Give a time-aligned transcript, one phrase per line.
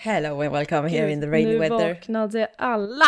[0.00, 1.94] Hello and welcome here in the rainy nu weather.
[1.94, 3.04] vaknade alla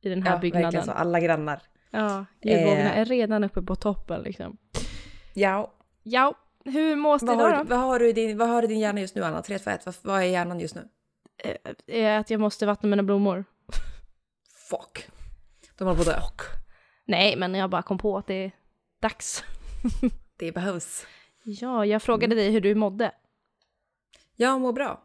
[0.00, 0.64] i den här Ja, byggnaden.
[0.64, 0.92] verkligen så.
[0.92, 1.62] Alla grannar.
[1.90, 2.98] Ja, ljudvågorna Eh.
[2.98, 4.56] är redan uppe på toppen liksom.
[5.34, 5.72] Ja.
[6.02, 6.34] Ja,
[6.64, 7.64] hur mås det idag du, då?
[7.64, 9.42] vad, har du i din, vad har du i din hjärna just nu, Anna?
[9.42, 9.86] 3, 2, 1.
[9.86, 10.88] Vad, vad är hjärnan just nu?
[11.44, 11.56] Eh,
[11.86, 13.44] Är att jag måste vattna mina blommor.
[14.70, 15.08] Fuck.
[15.78, 16.22] De håller på att dö.
[17.04, 18.50] Nej, men jag bara kom på att det är
[19.00, 19.44] dags.
[20.38, 21.06] Det behövs.
[21.44, 23.12] Ja, jag frågade dig hur du mådde.
[24.36, 25.02] Jag mår bra.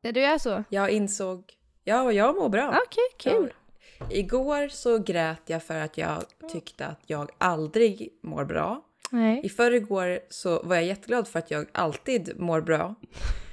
[0.00, 0.64] Ja, du är så?
[0.68, 1.44] Jag insåg...
[1.84, 2.68] Ja, jag mår bra.
[2.86, 3.52] Okej, kul.
[3.98, 4.06] Ja.
[4.10, 8.84] Igår så grät jag för att jag tyckte att jag aldrig mår bra.
[9.10, 9.40] Nej.
[9.44, 12.94] I förrgår så var jag jätteglad för att jag alltid mår bra.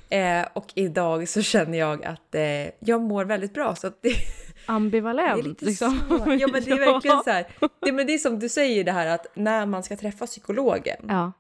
[0.10, 2.42] Eh, och idag så känner jag att eh,
[2.80, 3.76] jag mår väldigt bra.
[3.76, 4.14] Så det,
[4.66, 6.00] Ambivalent det är lite liksom.
[6.10, 6.16] så.
[6.40, 7.48] Ja men det är verkligen så här.
[7.80, 11.06] Det, men det är som du säger det här att när man ska träffa psykologen.
[11.08, 11.32] Ja,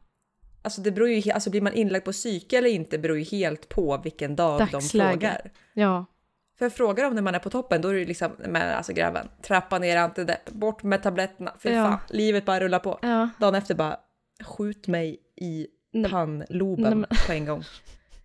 [0.66, 3.70] Alltså det beror ju, alltså blir man inlagd på psyke eller inte beror ju helt
[3.70, 5.10] på vilken dag de Dagsläge.
[5.12, 5.52] frågar.
[5.74, 6.05] ja.
[6.60, 9.27] För frågar dem när man är på toppen, då är det liksom, men alltså grabben,
[9.41, 11.84] trappa ner antidepp, bort med tabletterna, för Ja.
[11.84, 12.99] fan, livet bara rullar på.
[13.02, 13.30] ja.
[13.40, 13.98] Dagen efter bara,
[14.44, 17.63] skjut mig i Nej, pannloben nej, på en gång.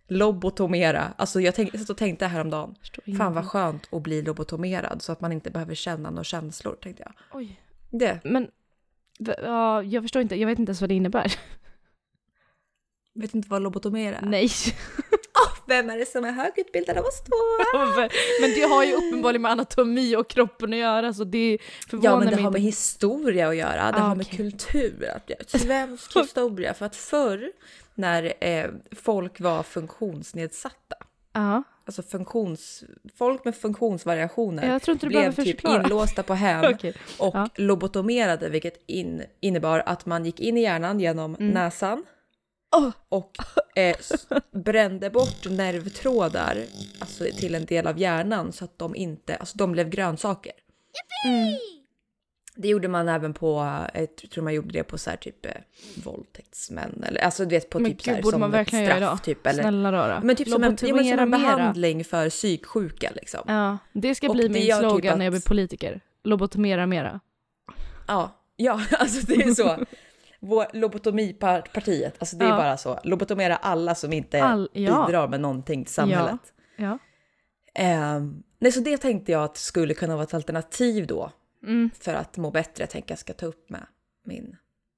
[0.09, 1.13] Lobotomera.
[1.17, 2.75] Alltså jag, tänk, satt och tänkte häromdagen,
[3.19, 7.03] fan vad skönt att bli lobotomerad så att man inte behöver känna några känslor, tänkte
[7.07, 7.13] jag.
[7.33, 7.61] Oj.
[7.91, 8.51] Det, Men,
[9.19, 11.33] ja, jag förstår inte, jag vet inte ens vad det innebär.
[13.21, 14.23] vet inte vad lobotomera är?
[14.23, 14.49] Nej.
[15.67, 17.37] Vem är det som är högutbildad av oss två?
[18.41, 21.59] men det har ju uppenbarligen med anatomi och kroppen att göra så det
[21.91, 22.59] förvånar Ja men det mig har inte.
[22.59, 24.37] med historia att göra, det Ah, har med okej.
[24.37, 25.41] kultur att göra.
[25.59, 26.75] Svensk historia.
[26.75, 27.53] För att förr
[27.95, 30.97] när eh, folk var funktionsnedsatta,
[31.33, 32.85] Ja, alltså funktions,
[33.19, 35.83] folk med funktionsvariationer blev typ förklara.
[35.83, 36.95] inlåsta på hem Okej.
[37.19, 37.49] och Ja.
[37.55, 41.49] lobotomerade vilket in, innebar att man gick in i hjärnan genom Mm.
[41.55, 42.05] näsan!
[43.09, 43.37] Och
[43.75, 43.97] eh,
[44.53, 46.65] brände bort nervtrådar
[46.99, 50.53] alltså till en del av hjärnan så att de inte, alltså de blev grönsaker.
[51.27, 51.55] Mm.
[52.57, 55.47] Det gjorde man även på, eh, jag tror man gjorde det på så här typ
[55.47, 55.53] eh,
[56.05, 58.85] våldtäktsmän eller alltså du vet på Men typ så här, gud, borde som man verkligen
[58.85, 59.23] göra straff idag?
[59.25, 60.21] typ eller Snälla rara.
[60.25, 63.41] men typ som en, ja, men som en behandling för psyksjuka liksom.
[63.47, 66.01] Ja, det ska Och bli det min typ slogan att- när jag blir politiker.
[66.25, 67.21] Lobotomera mera.
[68.09, 69.77] Ja, ja alltså det är så.
[70.41, 72.57] Vår lobotomipartiet, alltså det är Ja.
[72.57, 72.99] bara så.
[73.05, 75.07] Lobotomera alla som inte All- ja.
[75.07, 76.41] bidrar med någonting till samhället.
[76.77, 76.99] Ja.
[77.75, 81.31] Ehm, nej, så det tänkte jag att skulle kunna vara ett alternativ då
[81.63, 81.91] Mm.
[82.01, 82.83] för att må bättre.
[82.83, 83.87] Jag tänker jag ska ta upp med
[84.25, 84.57] min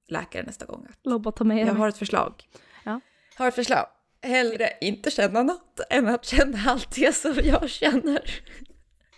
[0.08, 0.86] läkare nästa gång.
[1.04, 1.66] Lobotomera.
[1.66, 2.44] Jag har ett förslag.
[2.84, 3.00] Ja.
[3.38, 3.86] Har ett förslag.
[4.22, 8.20] Hellre inte känna något än att känna allt det som jag känner.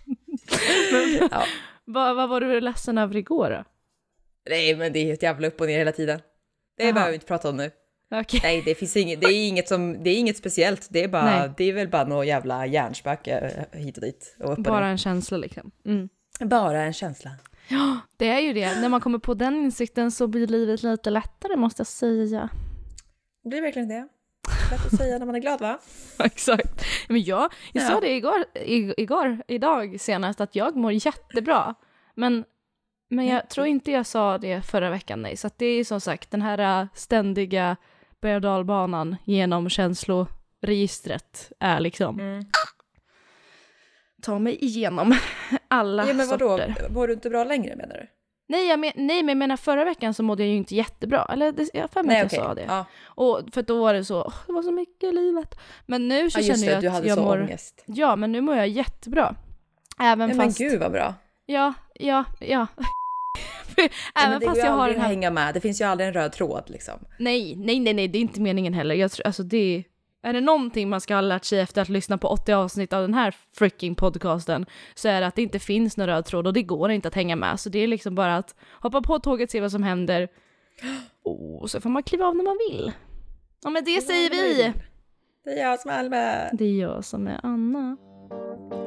[1.31, 1.45] ja.
[1.87, 3.65] Vad, vad var du ledsen över igår då?
[4.51, 6.21] Nej, men det är ju ett jävla upp och ner hela tiden.
[6.77, 7.71] Det behöver vi inte prata om nu.
[8.11, 8.41] Okej.
[8.43, 10.87] Nej, det finns inget, det är inget som, det är inget speciellt.
[10.91, 11.51] Det är bara, Nej.
[11.57, 14.87] det är väl bara något jävla hjärnspöke hit och dit och Bara ner.
[14.91, 15.71] en känsla liksom.
[15.87, 16.09] Mm.
[16.41, 17.31] Bara en känsla.
[18.17, 18.81] Det är ju det.
[18.81, 22.49] När man kommer på den insikten så blir livet lite lättare måste jag säga.
[23.43, 24.09] Det blir verkligen det.
[24.71, 25.79] Lätt att säga när man är glad va?
[26.25, 26.85] Exakt.
[27.09, 27.89] Men jag, jag Ja.
[27.89, 28.45] sa det igår,
[28.97, 31.75] igår, idag senast, att jag mår jättebra.
[32.15, 32.45] Men,
[33.09, 33.47] men jag Mm.
[33.49, 35.37] tror inte jag sa det förra veckan, nej.
[35.37, 37.77] Så det är som sagt den här äh, ständiga
[38.21, 42.45] berg och dalbanan genom känsloregistret är liksom Mm.
[44.23, 45.15] ta mig igenom
[45.69, 46.49] alla Ja, men vadå?
[46.59, 46.87] sorter.
[46.91, 48.07] Mår du inte bra längre menar du?
[48.47, 51.25] Nej, jag men, nej, men jag menar förra veckan så mådde jag ju inte jättebra.
[51.33, 52.65] Eller det, jag har för mig att jag sa det.
[52.69, 55.55] Ja, Och för då var det så, "Åh, det var så mycket i livet.
[55.87, 57.41] Men nu så ja känner det, jag du att hade jag så mår...
[57.43, 57.83] ångest.
[57.87, 59.35] Ja, men nu mår jag jättebra.
[60.01, 60.59] Även men fast...
[60.59, 61.15] gud vad bra.
[61.47, 62.67] Ja, ja, ja.
[63.77, 65.09] Ja, Även men det fast jag har den här...
[65.09, 65.55] hänga med.
[65.55, 66.95] Det finns ju aldrig en röd tråd liksom.
[67.19, 68.95] Nej, nej, nej, nej, det är inte meningen heller.
[68.95, 69.85] Jag tror, alltså det...
[70.23, 73.03] Är det någonting man ska ha lärt sig efter att lyssna på 80 avsnitt av
[73.03, 76.53] den här freaking podcasten så är det att det inte finns någon röd tråd och
[76.53, 77.61] det går inte att hänga med.
[77.61, 80.29] Så det är liksom bara att hoppa på tåget, se vad som händer
[81.61, 82.93] och så får man kliva av när man vill.
[83.63, 84.73] Ja men det säger vi!
[85.45, 86.51] Det är jag som är Alma.
[86.53, 87.97] Det är jag som är Anna.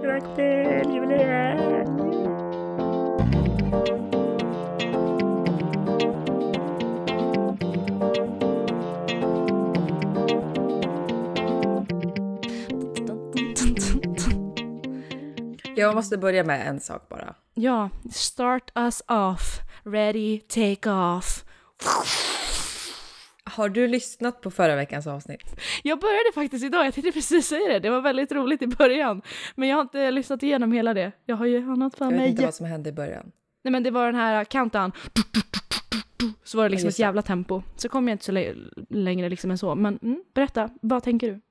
[0.03, 1.96] Grattis, jubileet!
[15.77, 17.35] Jag måste börja med en sak bara.
[17.53, 19.59] Ja, start us off.
[19.83, 21.43] Ready, take off.
[23.43, 25.55] Har du lyssnat på förra veckans avsnitt?
[25.83, 27.79] Jag började faktiskt idag, jag tänkte precis säga det.
[27.79, 29.21] Det var väldigt roligt i början.
[29.55, 31.11] Men jag har inte lyssnat igenom hela det.
[31.25, 32.29] Jag har ju annat för Jag vet mig.
[32.29, 33.31] inte vad som hände i början.
[33.63, 34.91] Nej men det var den här countdown.
[36.43, 37.63] Så var det liksom Ja, ett jävla tempo.
[37.75, 38.53] Så kom jag inte så lä-
[38.89, 39.75] längre liksom än så.
[39.75, 41.41] Men mm, berätta, vad tänker du?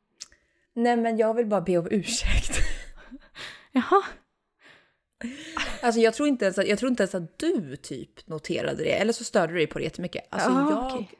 [0.74, 2.58] Nej men jag vill bara be om ursäkt.
[3.76, 4.02] Jaha.
[5.82, 8.92] Alltså jag tror inte ens att, jag tror inte ens att du typ noterade det,
[8.92, 10.26] eller så störde du dig på det jättemycket.
[10.30, 11.10] Alltså Ja, jag okej.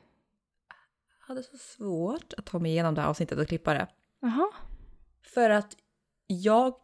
[1.20, 3.86] hade så svårt att ta mig igenom det här avsnittet och klippa det.
[4.20, 4.48] Jaha.
[5.34, 5.76] För att
[6.26, 6.74] jag,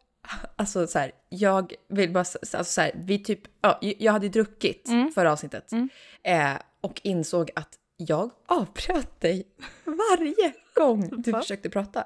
[0.56, 4.32] alltså så här, jag vill bara, alltså så här, vi typ, ja, jag hade ju
[4.32, 5.12] druckit Mm.
[5.12, 5.88] förra avsnittet Mm.
[6.22, 9.46] eh, och insåg att jag avbröt dig
[9.84, 12.04] varje gång du försökte prata.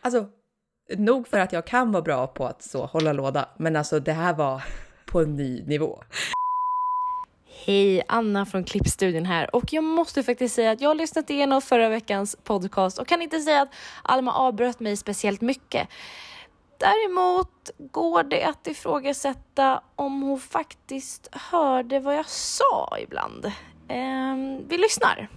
[0.00, 0.28] Alltså,
[0.96, 4.12] nog för att jag kan vara bra på att så hålla låda, men alltså det
[4.12, 4.62] här var
[5.06, 6.02] på en ny nivå.
[7.66, 9.54] Hej, Anna från Klippstudion här.
[9.56, 13.22] Och jag måste faktiskt säga att jag har lyssnat igenom förra veckans podcast och kan
[13.22, 15.88] inte säga att Alma avbröt mig speciellt mycket.
[16.78, 23.52] Däremot går det att ifrågasätta om hon faktiskt hörde vad jag sa ibland.
[23.88, 25.28] Ehm, vi lyssnar.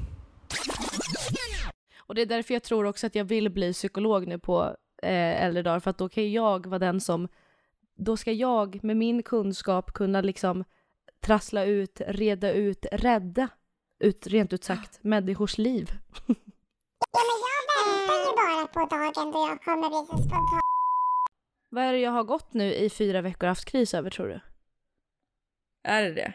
[1.97, 5.43] Och det är därför jag tror också att jag vill bli psykolog nu på eh,
[5.43, 7.27] äldre dagar, för att då kan jag vara den som,
[7.95, 10.63] då ska jag med min kunskap kunna liksom
[11.19, 13.47] trassla ut, reda ut, rädda,
[13.99, 15.89] ut, rent ut sagt, människors liv.
[17.11, 20.59] Ja, men jag väntar ju bara på dagen då jag kommer bli så spontan.
[21.69, 24.27] Vad är det jag har gått nu i fyra veckor och haft kris över tror
[24.27, 24.39] du?
[25.83, 26.33] Är det det?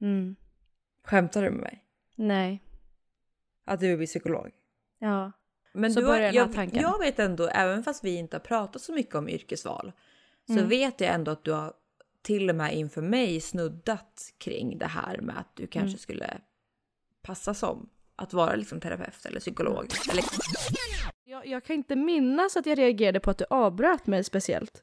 [0.00, 0.36] Mm.
[1.04, 1.84] Skämtar du med mig?
[2.14, 2.62] Nej.
[3.64, 4.50] Att du vill bli psykolog?
[4.98, 5.32] Ja.
[5.72, 6.82] Men Så du börjar har, den här jag, tanken.
[6.82, 9.92] jag vet ändå, även fast vi inte har pratat så mycket om yrkesval,
[10.46, 10.68] så Mm.
[10.68, 11.72] vet jag ändå att du har
[12.22, 15.98] till och med inför mig snuddat kring det här med att du kanske Mm.
[15.98, 16.38] skulle
[17.22, 19.86] passa som att vara liksom terapeut eller psykolog.
[20.10, 20.24] Eller,
[21.24, 24.82] Jag, jag kan inte minnas att jag reagerade på att du avbröt mig speciellt.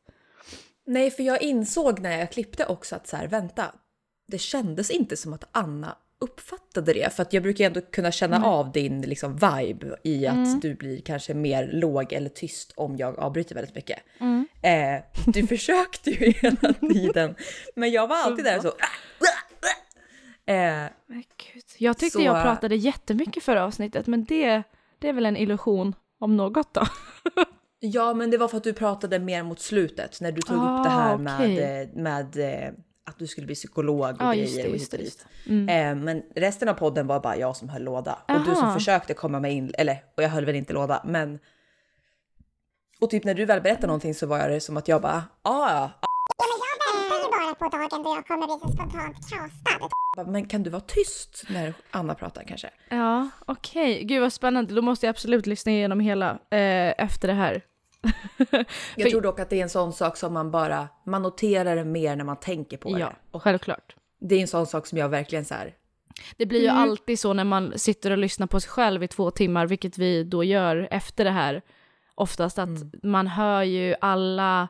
[0.86, 3.76] nej, för jag insåg när jag klippte också att så här, vänta,
[4.28, 7.14] det kändes inte som att Anna uppfattade det.
[7.14, 8.48] För att jag brukar ändå kunna känna Mm.
[8.50, 13.20] av din liksom, vibe i att du blir kanske mer låg eller tyst om jag
[13.20, 14.00] avbryter väldigt mycket.
[14.20, 14.48] Mm.
[14.62, 17.36] Eh, du försökte ju hela tiden,
[17.76, 18.68] men jag var alltid där så...
[20.50, 20.56] Eh,
[21.08, 21.24] Men
[21.54, 21.64] gud.
[21.78, 24.64] Jag tyckte Så- jag pratade jättemycket förra avsnittet, men det,
[25.00, 26.84] det är väl en illusion om något då.
[27.80, 30.78] ja, men det var för att du pratade mer mot slutet när du tog Ah,
[30.80, 31.56] upp det här okej.
[31.56, 32.74] med, eh, med eh,
[33.08, 34.98] att du skulle bli psykolog och Ja, grejer just det, och just hit det.
[34.98, 35.28] och Just dit.
[35.46, 35.52] det.
[35.54, 35.98] Mm.
[36.00, 38.74] Eh, men resten av podden var bara jag som höll låda och du som Aha.
[38.74, 41.40] försökte komma med in, eller och jag höll väl inte låda, men.
[43.02, 45.70] Och typ när du väl berättade någonting så var det som att jag bara, ah,
[45.72, 45.92] ja,
[46.38, 49.92] Ja, men jag väntar ju bara på dagen då jag kommer bli så spontant krossad.
[50.18, 52.70] ah, men kan du vara tyst när Anna pratar kanske?
[52.90, 54.04] Ja, okej.
[54.04, 54.74] Gud vad spännande.
[54.76, 57.62] Då måste jag absolut lyssna igenom hela eh, efter det här.
[58.96, 61.86] Jag tror dock att det är en sån sak som man bara, man noterar det
[61.86, 63.16] mer när man tänker på Ja, det.
[63.32, 63.96] Och självklart.
[64.20, 65.74] det är en sån sak som jag verkligen så här,
[66.38, 66.78] Det blir ju Mm.
[66.82, 70.24] alltid så när man sitter och lyssnar på sig själv i två timmar, vilket vi
[70.24, 71.62] då gör efter det här.
[72.16, 72.92] Oftast att Mm.
[73.04, 74.68] man hör ju alla,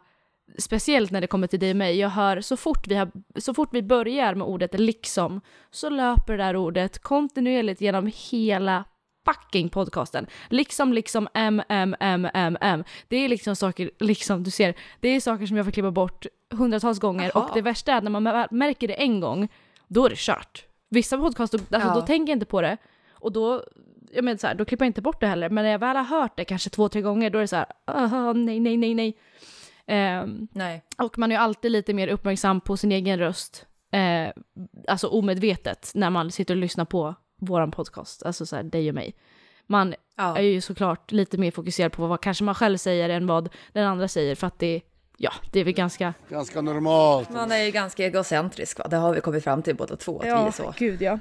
[0.58, 3.54] speciellt när det kommer till dig och mig, jag hör så fort vi, har, så
[3.54, 5.42] fort vi börjar med ordet liksom,
[5.72, 8.84] så löper det där ordet kontinuerligt genom hela
[9.34, 10.28] fucking podcasten.
[10.50, 12.84] Liksom, liksom, m, m, m, m, m.
[13.08, 16.26] Det är liksom saker, liksom, du ser, det är saker som jag får klippa bort
[16.52, 17.48] hundratals gånger Aha.
[17.48, 19.48] och det värsta är att när man mär- märker det en gång,
[19.88, 20.66] då är det kört.
[20.90, 21.96] Vissa podcast, då- alltså, Ja.
[21.96, 22.78] då tänker jag inte på det.
[23.12, 23.64] Och då,
[24.12, 25.50] jag menar så här, då klipper jag inte bort det heller.
[25.50, 27.56] Men när jag väl har hört det kanske två, tre gånger, då är det så
[27.56, 29.18] här, "Aha, nej, nej, nej, nej.
[29.88, 30.84] Ehm, nej.
[30.98, 33.66] och man är ju alltid lite mer uppmärksam på sin egen röst.
[33.92, 34.30] Eh,
[34.88, 38.96] alltså omedvetet när man sitter och lyssnar på våran podcast, alltså så här, dig och
[38.96, 39.16] mig.
[39.68, 40.38] Man Ja.
[40.38, 43.88] är ju såklart lite mer fokuserad på vad kanske man själv säger än vad den
[43.88, 44.82] andra säger för att det,
[45.18, 46.14] ja, det är väl ganska...
[46.30, 47.30] Ganska normalt.
[47.30, 48.88] Man är ju ganska egocentrisk va?
[48.90, 50.74] Det har vi kommit fram till båda två att vi är så.
[50.78, 51.20] gud ja.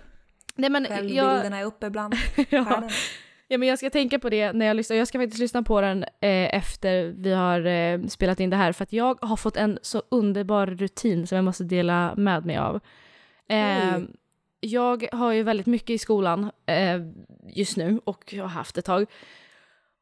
[0.55, 2.15] Nej men jag, Självbilderna är uppe bland
[2.51, 2.89] ja,
[3.49, 4.97] ja, men jag ska tänka på det när jag lyssnar.
[4.97, 8.73] Jag ska faktiskt lyssna på den eh, efter vi har eh, spelat in det här
[8.73, 12.57] för att jag har fått en så underbar rutin som jag måste dela med mig
[12.57, 12.81] av.
[13.49, 14.07] Eh, Oj.
[14.67, 17.01] Jag har ju väldigt mycket i skolan eh,
[17.49, 19.07] just nu och jag har haft ett tag.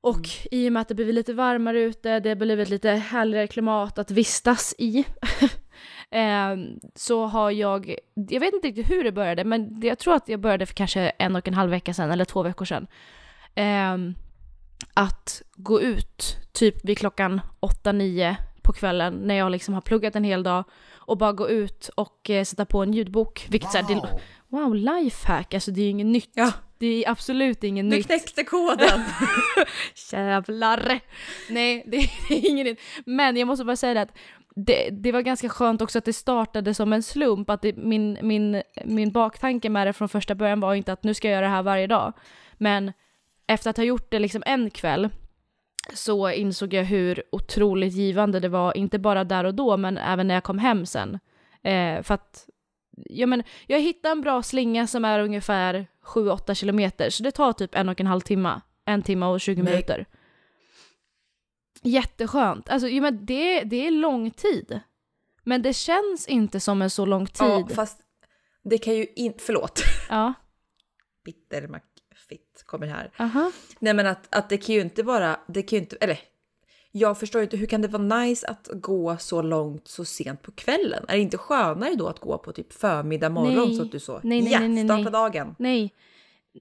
[0.01, 3.47] Och i och med att det blivit lite varmare ute, det har blivit lite härligare
[3.47, 4.99] klimat att vistas i.
[6.11, 6.57] eh,
[6.95, 10.41] så har jag, jag vet inte riktigt hur det började, men jag tror att jag
[10.41, 12.87] började för kanske en och en halv vecka sedan, eller två veckor sedan.
[13.55, 13.97] Eh,
[14.95, 20.25] att gå ut typ vid klockan 8-9 på kvällen när jag liksom har pluggat en
[20.25, 20.65] hel dag
[20.97, 23.47] och bara gå ut och eh, sätta på en ljudbok.
[23.51, 26.31] Vilket så här, det, wow, lifehack, alltså det är ju inget nytt.
[26.35, 26.53] Ja.
[26.79, 28.07] Det är absolut inget Du nytt.
[28.07, 29.05] knäckte koden!
[30.13, 31.01] Jävlar!
[31.51, 32.81] Nej, det är inget nytt.
[33.07, 34.17] Men jag måste bara säga det att
[34.57, 37.51] det, det var ganska skönt också att det startade som en slump.
[37.51, 41.15] Att det, min, min, min baktanke med det från första början var inte att nu
[41.15, 42.13] ska jag göra det här varje dag.
[42.59, 42.93] Men
[43.47, 45.09] efter att ha gjort det liksom en kväll
[45.93, 50.29] så insåg jag hur otroligt givande det var, inte bara där och då, men även
[50.29, 51.19] när jag kom hem sen.
[51.63, 52.49] Eh, för att
[52.97, 57.53] ja, men, jag hittade en bra slinga som är ungefär 7-8 kilometer, så det tar
[57.53, 58.61] typ en och en halv timme.
[58.85, 59.73] En timme och 20 Nej.
[59.73, 60.07] minuter.
[61.83, 62.69] Jätteskönt.
[62.69, 64.81] Alltså, ja, men det, det är lång tid.
[65.45, 67.47] Men det känns inte som en så lång tid.
[67.47, 68.01] Ja, fast
[68.65, 69.45] det kan ju inte...
[69.45, 69.83] Förlåt.
[70.09, 70.35] Ja.
[71.25, 71.94] Bitter McFitt
[72.67, 73.11] kommer här.
[73.19, 73.53] Aha.
[73.79, 75.37] Nej men att, att det kan ju inte vara...
[75.47, 75.97] Det kan ju inte...
[75.97, 76.19] Eller
[76.97, 80.53] jag förstår inte, hur kan det vara nice att gå så långt så sent på
[80.53, 81.05] kvällen?
[81.09, 83.77] Är det inte skönare då att gå på typ förmiddag morgon Nej.
[83.77, 84.21] så att du så...
[84.23, 85.55] Nej, nej, ja, nej, nej, starta dagen.
[85.59, 85.93] Nej.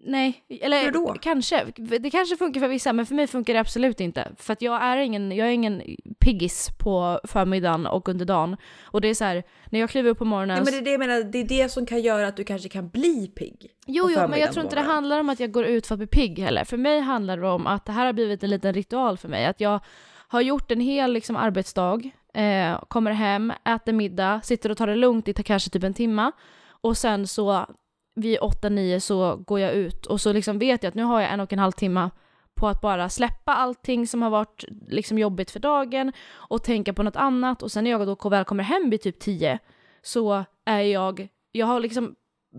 [0.02, 1.16] Nej, eller Hur då?
[1.22, 1.66] kanske.
[1.76, 4.32] Det kanske funkar för vissa, men för mig funkar det absolut inte.
[4.38, 5.82] För att jag är ingen, jag är ingen
[6.20, 8.58] piggis på förmiddagen och under dagen.
[8.84, 10.58] Och det är så här, när jag kliver upp på morgonen...
[10.58, 12.44] Ja, men det är det jag menar, det är det som kan göra att du
[12.44, 13.72] kanske kan bli pigg.
[13.88, 16.00] Jo, jo, men jag tror inte det handlar om att jag går ut för att
[16.00, 16.64] bli pigg heller.
[16.64, 19.46] För mig handlar det om att det här har blivit en liten ritual för mig.
[19.46, 19.80] Att jag
[20.28, 22.02] har gjort en hel liksom, arbetsdag,
[22.34, 26.32] eh, kommer hem, äter middag, sitter och tar det lugnt i kanske typ en timma.
[26.68, 27.66] Och sen så
[28.16, 31.32] vid 8-9 så går jag ut och så liksom vet jag att nu har jag
[31.34, 32.10] en och en halv timme
[32.56, 37.04] på att bara släppa allting som har varit liksom jobbigt för dagen och tänka på
[37.04, 39.60] något annat och sen när jag då väl kommer hem vid typ 10
[40.02, 42.16] så är jag, jag har liksom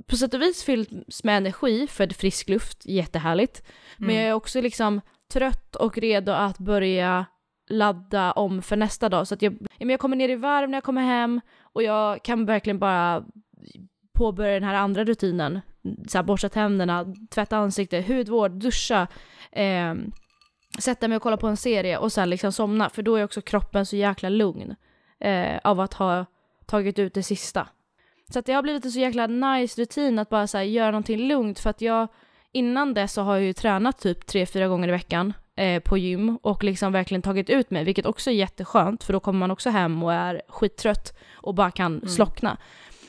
[0.06, 3.62] på sätt och vis fyllts med energi för frisk luft, jättehärligt.
[3.96, 4.20] Men Mm.
[4.20, 5.00] jag är också liksom
[5.32, 7.26] trött och redo att börja
[7.70, 9.26] ladda om för nästa dag.
[9.28, 12.46] Så att jag, jag kommer ner i varv när jag kommer hem och jag kan
[12.46, 13.25] verkligen bara
[14.14, 15.61] påbörja den här andra rutinen.
[16.09, 19.06] Så här, borsta tänderna, tvätta ansiktet, hudvård, duscha,
[19.52, 19.94] eh,
[20.78, 22.90] sätta mig och kolla på en serie och sen liksom somna.
[22.90, 24.75] För då är också kroppen så jäkla lugn
[25.21, 26.26] eh, av att ha
[26.66, 27.68] tagit ut det sista.
[28.33, 30.90] Så att det har blivit en så jäkla nice rutin att bara så här, göra
[30.90, 32.09] någonting lugnt för att jag
[32.52, 35.99] innan dess så har jag ju tränat typ tre fyra gånger i veckan eh, på
[35.99, 39.50] gym och liksom verkligen tagit ut mig, vilket också är jätteskönt för då kommer man
[39.50, 42.09] också hem och är skittrött och bara kan Mm.
[42.09, 42.56] slockna.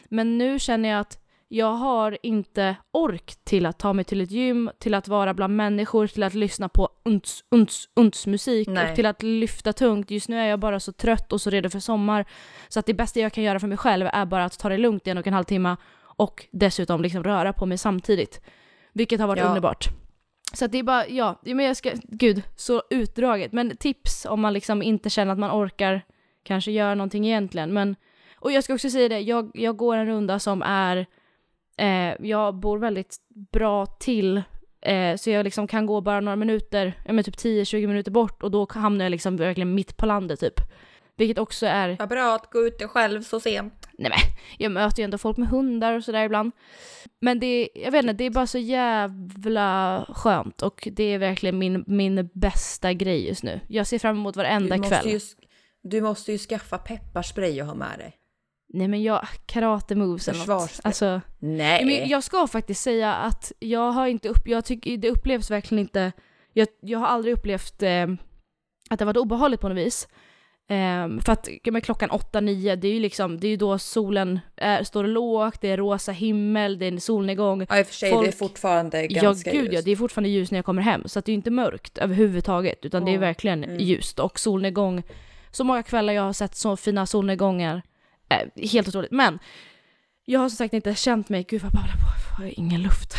[0.09, 4.31] Men nu känner jag att jag har inte ork till att ta mig till ett
[4.31, 8.89] gym, till att vara bland människor, till att lyssna på unts, unts, unts musik Nej.
[8.89, 10.11] och till att lyfta tungt.
[10.11, 12.25] Just nu är jag bara så trött och så redo för sommar.
[12.67, 14.77] Så att det bästa jag kan göra för mig själv är bara att ta det
[14.77, 15.75] lugnt i en och en halv timme
[16.17, 18.41] och dessutom liksom röra på mig samtidigt.
[18.93, 19.47] Vilket har varit Ja.
[19.47, 19.87] underbart.
[20.53, 23.51] Så att det är bara, ja, men jag ska, gud, så utdraget.
[23.51, 26.01] Men tips om man liksom inte känner att man orkar
[26.43, 27.73] kanske göra någonting egentligen.
[27.73, 27.95] Men,
[28.45, 31.05] och jag ska också säga det, jag, jag går en runda som är,
[31.77, 33.15] eh, jag bor väldigt
[33.51, 34.41] bra till.
[34.81, 38.43] Eh, så jag liksom kan gå bara några minuter, ja men typ 10-20 minuter bort
[38.43, 40.53] och då hamnar jag liksom verkligen mitt på landet typ.
[41.17, 43.89] Vilket också är, Vad bra att gå ute själv så sent.
[43.97, 44.19] nej men,
[44.57, 46.51] jag möter ju ändå folk med hundar och sådär ibland.
[47.21, 51.17] Men det är, jag vet inte, det är bara så jävla skönt och det är
[51.19, 53.59] verkligen min, min bästa grej just nu.
[53.67, 55.09] Jag ser fram emot varenda Du kväll.
[55.09, 55.19] ju,
[55.83, 58.13] du måste ju skaffa pepparspray och ha med dig.
[58.75, 60.79] Nej men jag, karate moves eller något.
[60.83, 61.79] Alltså, Nej.
[61.81, 65.51] Ja, men jag ska faktiskt säga att jag har inte upp, jag tycker det upplevs
[65.51, 66.11] verkligen inte,
[66.53, 68.07] jag, jag har aldrig upplevt eh,
[68.89, 70.07] att det varit obehagligt på något vis.
[70.69, 73.77] Ehm, för att ja, men klockan 8-9, det är ju liksom, det är ju då
[73.79, 77.65] solen är, står lågt, det är rosa himmel, det är en solnedgång.
[77.69, 79.85] Ja, i och för sig, det är folk- fortfarande Ja ganska gud ja, ljust.
[79.85, 81.03] det är fortfarande ljus när jag kommer hem.
[81.05, 83.19] Så att det är ju inte mörkt överhuvudtaget, utan det är Ja.
[83.19, 83.79] verkligen Mm.
[83.79, 84.19] ljust.
[84.19, 85.03] Och solnedgång,
[85.51, 87.81] så många kvällar jag har sett så fina solnedgångar.
[88.29, 89.11] Eh, helt otroligt.
[89.11, 89.39] Men
[90.25, 93.15] jag har som sagt inte känt mig, gud vad babblar på, jag har ingen luft.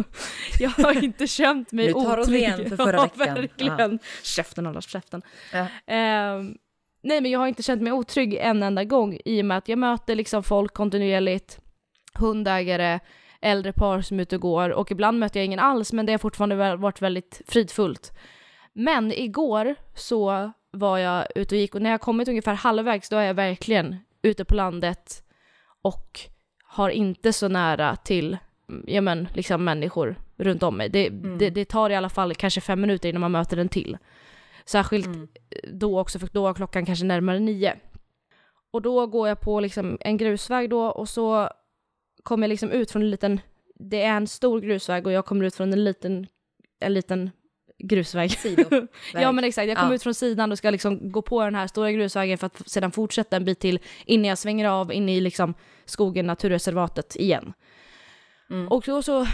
[0.58, 2.40] jag har inte känt mig Nu tar otrygg.
[2.42, 3.34] igen för förra ja, veckan.
[3.34, 3.98] verkligen.
[4.22, 5.22] Käften Anders, käften.
[5.52, 5.66] Ja.
[5.86, 6.56] Ehm,
[7.02, 9.68] nej men jag har inte känt mig otrygg en enda gång i och med att
[9.68, 11.60] jag möter liksom folk kontinuerligt,
[12.14, 13.00] hundägare,
[13.40, 16.12] äldre par som är ute och går och ibland möter jag ingen alls men det
[16.12, 18.12] har fortfarande varit väldigt fridfullt.
[18.72, 23.16] Men igår så var jag ute och gick och när jag kommit ungefär halvvägs då
[23.16, 25.22] är jag verkligen ute på landet
[25.82, 26.20] och
[26.62, 28.36] har inte så nära till
[28.86, 30.88] ja men, liksom människor runt om mig.
[30.88, 31.38] Det, Mm.
[31.38, 33.98] det, det tar i alla fall kanske fem minuter innan man möter en till.
[34.64, 35.28] Särskilt Mm.
[35.72, 37.76] då också, för då var klockan kanske närmare nio.
[38.70, 41.50] Och då går jag på liksom en grusväg då och så
[42.22, 43.40] kommer jag liksom ut från en liten,
[43.74, 46.26] det är en stor grusväg och jag kommer ut från en liten,
[46.80, 47.30] en liten
[47.78, 48.30] grusväg.
[48.30, 48.86] Sidoväg.
[49.14, 49.94] Ja men exakt, jag kommer Ja.
[49.94, 52.92] ut från sidan och ska liksom gå på den här stora grusvägen för att sedan
[52.92, 55.54] fortsätta en bit till innan jag svänger av in i liksom
[55.84, 57.52] skogen, naturreservatet igen.
[58.50, 58.68] Mm.
[58.68, 59.26] Och då så,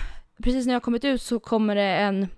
[0.42, 2.28] precis när jag kommit ut så kommer det en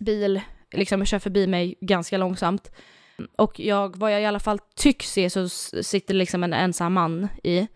[0.00, 0.40] bil,
[0.72, 2.70] liksom kör förbi mig ganska långsamt.
[3.38, 7.28] Och jag, vad jag i alla fall tycks se så sitter liksom en ensam man
[7.44, 7.66] i.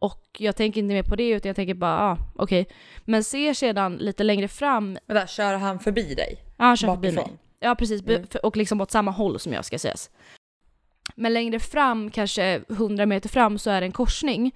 [0.00, 2.66] Och jag tänker inte mer på det utan jag tänker bara, ah, okej.
[3.04, 6.38] Men ser sedan lite längre fram, Vänta, kör han förbi dig?
[6.68, 7.38] Ja kör förbi mig.
[7.60, 8.24] Ja precis, Mm.
[8.42, 10.10] och liksom åt samma håll som jag ska sägas.
[11.14, 14.52] Men längre fram, kanske 100 meter fram, så är det en korsning.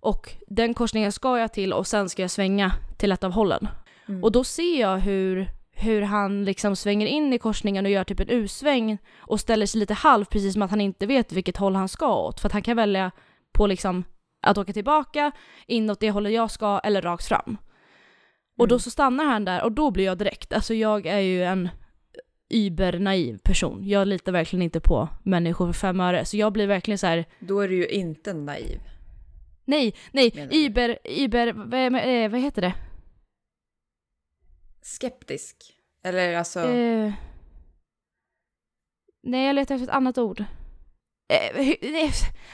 [0.00, 3.68] Och den korsningen ska jag till och sen ska jag svänga till ett av hållen.
[4.08, 4.24] Mm.
[4.24, 8.20] Och då ser jag hur, hur han liksom svänger in i korsningen och gör typ
[8.20, 11.74] en U-sväng och ställer sig lite halv precis som att han inte vet vilket håll
[11.74, 12.40] han ska åt.
[12.40, 13.10] För att han kan välja
[13.52, 14.04] på liksom
[14.42, 15.32] att åka tillbaka,
[15.66, 17.56] inåt det hållet jag ska eller rakt fram.
[18.58, 18.80] Och då Mm.
[18.80, 21.68] så stannar han där och då blir jag direkt, alltså jag är ju en
[22.50, 23.88] übernaiv person.
[23.88, 26.24] Jag litar verkligen inte på människor för fem öre.
[26.24, 28.80] Så jag blir verkligen så här: Då är du ju inte naiv.
[29.64, 31.84] nej, nej, iber, iber, vad,
[32.24, 32.74] eh, vad heter det?
[34.82, 35.56] Skeptisk.
[36.02, 36.60] Eller alltså...
[36.60, 37.12] Eh,
[39.22, 40.44] nej, jag letar efter ett annat ord.
[41.30, 42.10] Eh,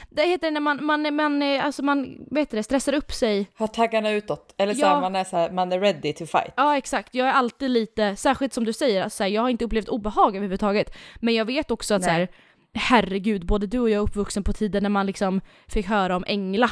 [0.09, 3.47] det heter när man, man, man, eh, alltså man, vet det, stressar upp sig.
[3.57, 4.55] Ha taggarna utåt.
[4.57, 4.87] Eller så Ja.
[4.93, 6.53] här, man är så här, man är ready to fight.
[6.57, 7.15] Ja, exakt.
[7.15, 9.89] Jag är alltid lite, särskilt som du säger, alltså, så här, jag har inte upplevt
[9.89, 10.97] obehag överhuvudtaget.
[11.19, 12.17] Men jag vet också att så Nej.
[12.19, 12.27] här,
[12.73, 16.23] herregud, både du och jag är uppvuxen på tiden när man liksom fick höra om
[16.27, 16.71] Engla.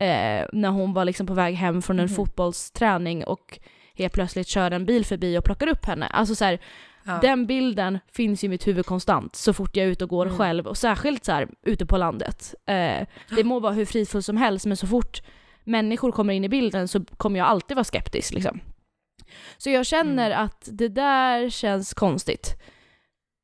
[0.00, 2.14] Eh, när hon var liksom på väg hem från en Mhm.
[2.14, 3.58] fotbollsträning och
[3.94, 6.06] helt plötsligt kör en bil förbi och plockar upp henne.
[6.06, 6.58] Alltså så här,
[7.08, 7.18] Ja.
[7.22, 10.38] Den bilden finns i mitt huvud konstant så fort jag är ute och går Mm.
[10.38, 12.54] själv och särskilt så här ute på landet.
[12.66, 15.22] Eh, det må vara hur fridfullt som helst men så fort
[15.64, 18.60] människor kommer in i bilden så kommer jag alltid vara skeptisk liksom.
[19.58, 20.44] Så jag känner Mm.
[20.44, 22.56] att det där känns konstigt.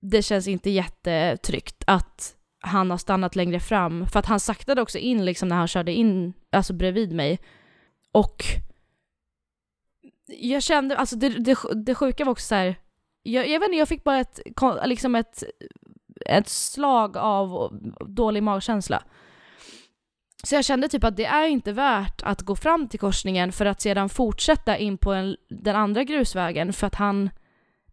[0.01, 4.99] Det känns inte jättetryggt att han har stannat längre fram för att han saktade också
[4.99, 7.39] in liksom när han körde in alltså bredvid mig
[8.13, 8.45] och
[10.27, 11.57] jag kände, alltså det, det,
[11.87, 12.77] det sjuka var också så här.
[13.27, 14.41] Jag, jag vet inte, jag fick bara ett,
[14.85, 15.45] liksom ett,
[16.27, 19.03] ett slag av dålig magkänsla.
[20.43, 23.67] Så jag kände typ att det är inte värt att gå fram till korsningen för
[23.67, 27.31] att sedan fortsätta in på en, den andra grusvägen för att han,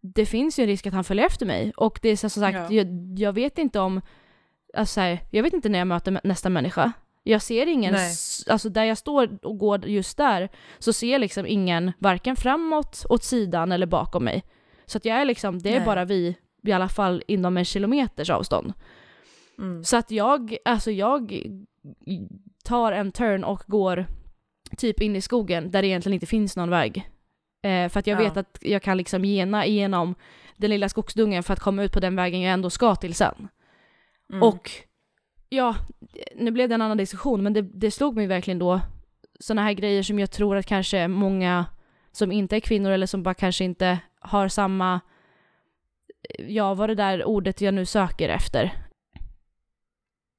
[0.02, 1.74] det finns ju en risk att han följer efter mig.
[1.78, 2.68] Och det är så som sagt, Ja.
[2.72, 2.88] jag,
[3.20, 4.02] jag vet inte om,
[4.78, 6.92] alltså så här, jag vet inte när jag möter nästa människa.
[7.24, 7.96] Jag ser ingen,
[8.50, 13.06] alltså där jag står och går just där, så ser jag liksom ingen varken framåt,
[13.10, 14.44] åt sidan eller bakom mig.
[14.92, 15.86] Så att jag är liksom, det är Nej.
[15.86, 18.74] bara vi, i alla fall inom en kilometers avstånd.
[19.60, 19.84] Mm.
[19.84, 21.44] Så att jag, alltså jag
[22.64, 24.06] tar en turn och går
[24.78, 27.10] typ in i skogen där det egentligen inte finns någon väg.
[27.64, 28.24] Eh, för att jag Ja.
[28.24, 30.16] vet att jag kan liksom gena igenom
[30.58, 33.48] den lilla skogsdungen för att komma ut på den vägen jag ändå ska till sen.
[34.30, 34.44] Mm.
[34.44, 34.72] Och
[35.50, 35.76] ja,
[36.36, 38.82] nu blev det en annan diskussion men det, det slog mig verkligen då
[39.40, 41.66] sådana här grejer som jag tror att kanske många
[42.12, 45.00] som inte är kvinnor eller som bara kanske inte har samma,
[46.40, 48.74] ja vad det där ordet jag nu söker efter.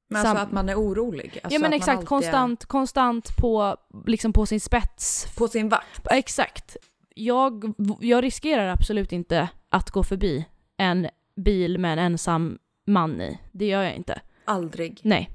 [0.09, 1.41] Men alltså sam- att man är orolig.
[1.43, 5.35] Alltså ja men exakt, alltid konstant, konstant på, liksom på sin spets.
[5.39, 6.07] På sin vakt.
[6.11, 6.77] Exakt.
[7.15, 13.39] Jag, jag riskerar absolut inte att gå förbi en bil med en ensam man i.
[13.53, 14.21] Det gör jag inte.
[14.45, 15.01] Aldrig.
[15.05, 15.31] Nej.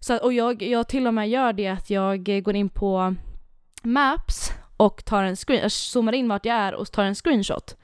[0.00, 3.14] Så, och jag, jag till och med gör det att jag går in på
[3.82, 7.76] Maps och tar en screen, jag zoomar in vart jag är och tar en screenshot.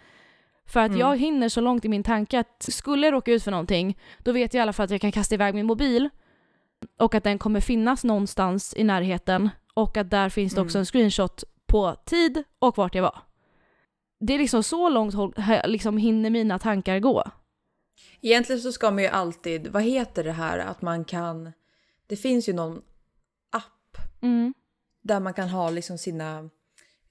[0.73, 1.01] För att Mm.
[1.01, 4.33] jag hinner så långt i min tanke att skulle jag råka ut för någonting, då
[4.33, 6.09] vet jag i alla fall att jag kan kasta iväg min mobil
[6.99, 10.81] och att den kommer finnas någonstans i närheten och att där finns det också Mm.
[10.83, 13.19] en screenshot på tid och vart jag var.
[14.21, 15.15] Det är liksom så långt
[15.65, 17.25] liksom hinner mina tankar gå.
[18.21, 21.53] Egentligen så ska man ju alltid, vad heter det här att man kan,
[22.07, 22.83] det finns ju någon
[23.53, 24.55] app Mm.
[25.03, 26.39] där man kan ha liksom sina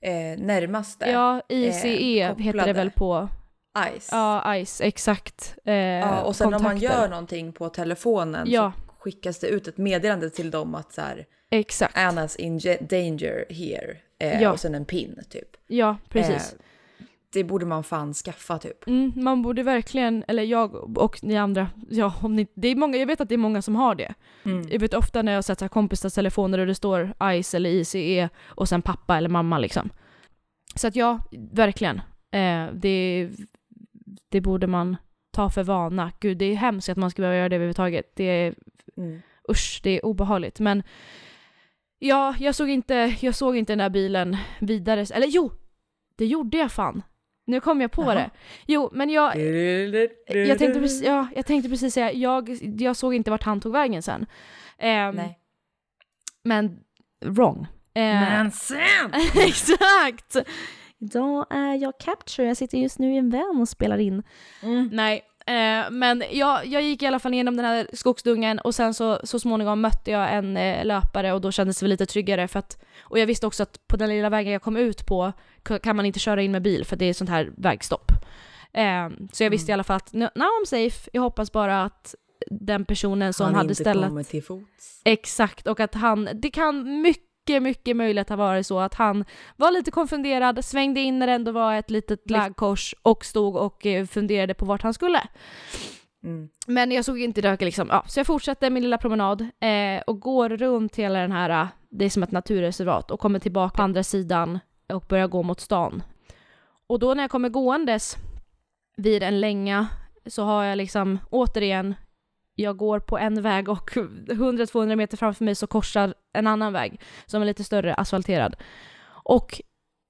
[0.01, 1.09] eh, närmaste.
[1.09, 3.29] Ja, ICE heter det väl på
[3.99, 4.09] Ice.
[4.11, 5.55] Ja, ICE, exakt.
[5.65, 6.87] Eh, Ja, och sen om man kontakter.
[7.01, 8.71] gör någonting på telefonen Ja.
[8.87, 11.97] så skickas det ut ett meddelande till dem att så här, Exakt.
[11.97, 13.97] Anna's in danger here.
[14.19, 14.51] Eh, Ja.
[14.51, 15.49] Och sen en pin typ.
[15.67, 16.53] Ja, precis.
[16.53, 16.59] Eh,
[17.33, 18.87] det borde man fan skaffa typ.
[18.87, 22.97] Mm, man borde verkligen, eller jag och ni andra, ja, om ni, det är många,
[22.97, 24.13] jag vet att det är många som har det.
[24.45, 24.67] Mm.
[24.71, 28.29] Jag vet ofta när jag har sett kompisars telefoner och det står ICE eller ICE
[28.45, 29.89] och sen pappa eller mamma liksom.
[30.75, 31.19] Så att ja,
[31.51, 32.01] verkligen.
[32.31, 33.29] Eh, det,
[34.29, 34.97] det borde man
[35.31, 36.11] ta för vana.
[36.19, 38.11] Gud, det är hemskt att man ska behöva göra det överhuvudtaget.
[38.15, 38.53] Det är
[38.97, 39.21] Mm.
[39.49, 40.59] usch, det är obehagligt.
[40.59, 40.83] Men
[41.99, 45.05] ja, jag såg inte, jag såg inte den där bilen vidare.
[45.13, 45.51] Eller jo,
[46.15, 47.03] det gjorde jag fan.
[47.45, 48.13] Nu kom jag på Jaha.
[48.15, 48.29] det.
[48.67, 49.35] Jo, men jag,
[50.27, 53.71] jag, tänkte precis, ja, jag tänkte precis säga, jag, jag såg inte vart han tog
[53.73, 54.25] vägen sen.
[54.79, 55.39] Nej.
[56.43, 56.79] Men
[57.25, 57.67] wrong.
[57.93, 59.11] Eh, Men sen!
[59.35, 60.35] exakt!
[60.99, 64.23] Idag är jag capture, jag sitter just nu i en vän och spelar in.
[64.63, 64.89] Mm.
[64.93, 68.93] Nej, eh, men jag, jag gick i alla fall igenom den här skogsdungen och sen
[68.93, 72.59] så, så småningom mötte jag en eh, löpare och då kändes det lite tryggare för
[72.59, 75.33] att och jag visste också att på den lilla vägen jag kom ut på
[75.83, 78.11] kan man inte köra in med bil för det är sånt här vägstopp.
[78.73, 81.09] Eh, så jag visste i alla fall att "No- now I'm safe.
[81.13, 82.15] Jag hoppas bara att
[82.51, 84.09] den personen som Han hade inte stället...
[84.09, 85.01] kommer till fots.
[85.03, 87.23] Exakt, och att han, det kan mycket,
[87.59, 91.51] mycket möjligt ha varit så att han var lite konfunderad, svängde in när det ändå
[91.51, 95.21] var ett litet lägkors och stod och eh, funderade på vart han skulle.
[96.23, 96.49] Mm.
[96.67, 100.19] Men jag såg inte det liksom, ja, så jag fortsatte min lilla promenad eh, och
[100.19, 103.83] går runt hela den här, eh, det är som ett naturreservat och kommer tillbaka på
[103.83, 104.59] andra sidan
[104.93, 106.03] och börjar gå mot stan.
[106.87, 108.17] Och då när jag kommer gåendes
[108.97, 109.87] vid en länga
[110.25, 111.95] så har jag liksom återigen,
[112.61, 117.01] jag går på en väg och 100-200 meter framför mig så korsar en annan väg
[117.25, 118.55] som är lite större, asfalterad.
[119.23, 119.61] Och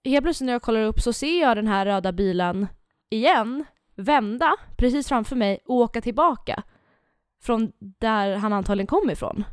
[0.06, 2.68] helt plötsligt när jag kollar upp så ser jag den här röda bilen
[3.10, 6.64] igen vända precis framför mig och åka tillbaka
[7.42, 9.44] från där han antagligen kom ifrån.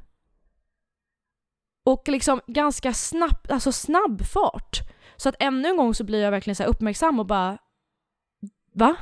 [1.85, 4.81] Och liksom ganska snabb, alltså snabb fart.
[5.17, 7.59] Så att ännu en gång så blir jag verkligen så här uppmärksam och bara
[8.73, 8.97] Va?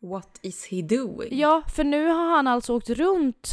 [0.00, 1.28] What is he doing?
[1.38, 3.50] Ja, för nu har han alltså åkt runt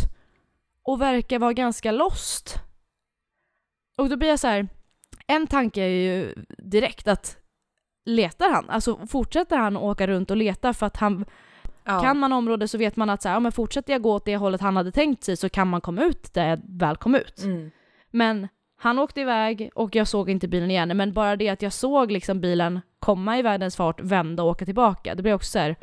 [0.84, 2.56] och verkar vara ganska lost.
[3.98, 4.68] Och då blir jag så här,
[5.28, 7.38] en tanke är ju direkt att
[8.06, 11.26] letar han, alltså fortsätter han åka runt och leta för att han,
[11.88, 12.02] Ja.
[12.02, 14.26] kan man området så vet man att så här, ja, men fortsätter jag gå åt
[14.26, 17.16] det hållet han hade tänkt sig så kan man komma ut där jag väl kom
[17.16, 17.44] ut.
[17.44, 17.72] Mm.
[18.12, 21.74] Men han åkte iväg och jag såg inte bilen igen, men bara det att jag
[21.74, 25.60] såg liksom bilen komma i världens fart, vända och åka tillbaka, det blir också så
[25.60, 25.76] här.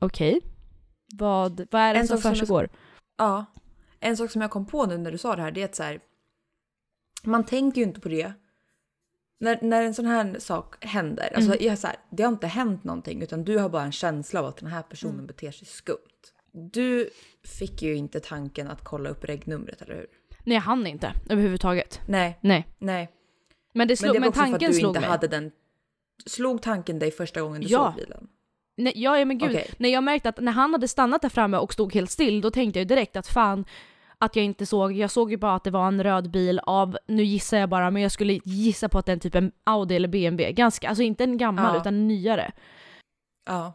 [0.00, 0.40] Okej,
[1.18, 2.68] vad, vad är det En som jag- försiggår?
[3.16, 3.44] Ja.
[4.00, 5.74] En sak som jag kom på nu när du sa det här, det är att
[5.74, 6.00] så här,
[7.24, 8.32] man tänker ju inte på det.
[9.40, 11.64] När, när en sån här sak händer, alltså Mm.
[11.64, 14.40] jag är så här, det har inte hänt någonting utan du har bara en känsla
[14.40, 15.26] av att den här personen Mm.
[15.26, 15.98] beter sig skumt.
[16.52, 17.10] Du
[17.44, 20.06] fick ju inte tanken att kolla upp regnumret, eller hur?
[20.44, 22.00] Nej, jag hann inte överhuvudtaget.
[22.08, 22.66] Nej, Nej.
[22.78, 23.08] nej.
[23.72, 25.08] Men det, Men slog, det men var också för att tanken du slog inte mig.
[25.08, 25.50] hade den...
[26.26, 27.92] Slog tanken dig första gången du Ja.
[27.96, 28.28] såg bilen?
[28.76, 29.50] Nej, ja, ja men gud.
[29.50, 29.70] Okej.
[29.78, 32.50] När jag märkte att när han hade stannat där framme och stod helt still, då
[32.50, 33.64] tänkte jag direkt att fan
[34.18, 36.98] att jag inte såg, jag såg ju bara att det var en röd bil av,
[37.06, 40.08] nu gissar jag bara, men jag skulle gissa på att den typ en Audi eller
[40.08, 40.52] BMW.
[40.52, 41.80] Ganska, alltså inte en gammal Ja.
[41.80, 42.52] utan en nyare.
[43.46, 43.72] Ja.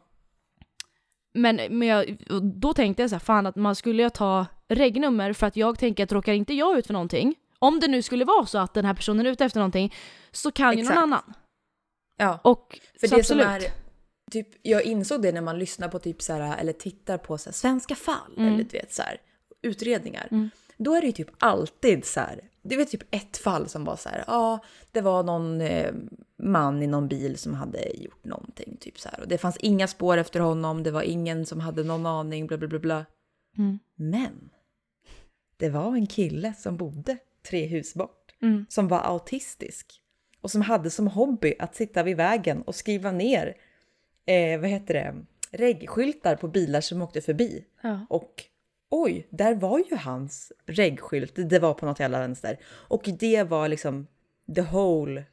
[1.34, 2.18] Men, men jag,
[2.60, 5.80] då tänkte jag så här, fan att man skulle ju ta regnummer för att jag
[5.80, 8.74] tänker att råkar inte jag ut för någonting, om det nu skulle vara så att
[8.74, 9.94] den här personen är ute efter någonting,
[10.32, 10.98] så kan ju någon Exakt.
[10.98, 11.34] annan.
[12.18, 12.40] Ja.
[12.44, 13.26] Och För det absolut.
[13.26, 13.62] som är,
[14.30, 17.50] typ, jag insåg det när man lyssnar på typ så här, eller tittar på så
[17.50, 18.54] här, svenska fall Mm.
[18.54, 19.18] eller du vet så här,
[19.62, 20.28] utredningar.
[20.32, 20.50] Mm.
[20.78, 23.96] Då är det ju typ alltid så här, det var typ ett fall som var
[23.96, 25.94] så här, ja det var någon eh,
[26.44, 29.88] man i någon bil som hade gjort någonting typ så här och det fanns inga
[29.88, 33.06] spår efter honom, det var ingen som hade någon aning, bla bla bla bla.
[33.58, 33.80] Mm.
[33.96, 34.50] Men
[35.58, 37.18] det var en kille som bodde
[37.50, 38.66] tre hus bort Mm.
[38.70, 40.02] som var autistisk
[40.42, 43.54] och som hade som hobby att sitta vid vägen och skriva ner
[44.30, 45.16] eh, vad heter det,
[45.52, 47.66] reggskyltar på bilar som åkte förbi.
[47.82, 48.06] Ja.
[48.10, 48.44] Och
[48.90, 51.34] oj, där var ju hans reggskylt.
[51.36, 52.58] Det var på något jävla vänster.
[52.66, 54.08] Och det var liksom
[54.56, 55.24] the whole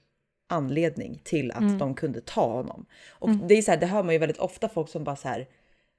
[0.49, 2.87] anledning till att de kunde ta honom.
[3.09, 5.29] Och det är så här, det hör man ju väldigt ofta folk som bara så
[5.29, 5.47] här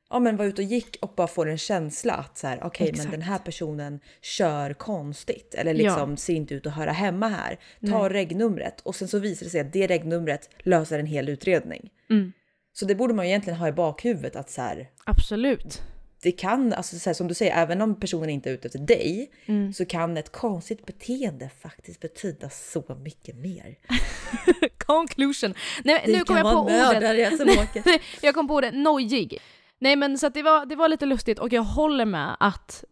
[0.10, 2.86] ja men var ute och gick och bara får en känsla att så här okej
[2.86, 3.12] men Exakt.
[3.12, 5.78] den här personen kör konstigt eller Ja.
[5.78, 7.60] liksom ser inte ut att höra hemma här.
[7.90, 11.90] Ta regnumret och sen så visar det sig att det regnumret löser en hel utredning.
[12.10, 12.34] Mm.
[12.80, 15.82] Så det borde man ju egentligen ha i bakhuvudet att så här Absolut.
[16.22, 18.80] det kan, alltså så här, som du säger, även om personen inte är ute efter
[18.80, 19.74] dig Mm.
[19.74, 23.76] så kan ett konstigt beteende faktiskt betyda så mycket mer.
[24.78, 25.54] Conclusion.
[25.84, 27.38] Nej, Det nu kom jag på ordet.
[27.38, 28.02] som åker.
[28.26, 29.38] jag kom på det, nojig.
[29.80, 32.84] Nej men så det var, det var lite lustigt och jag håller med att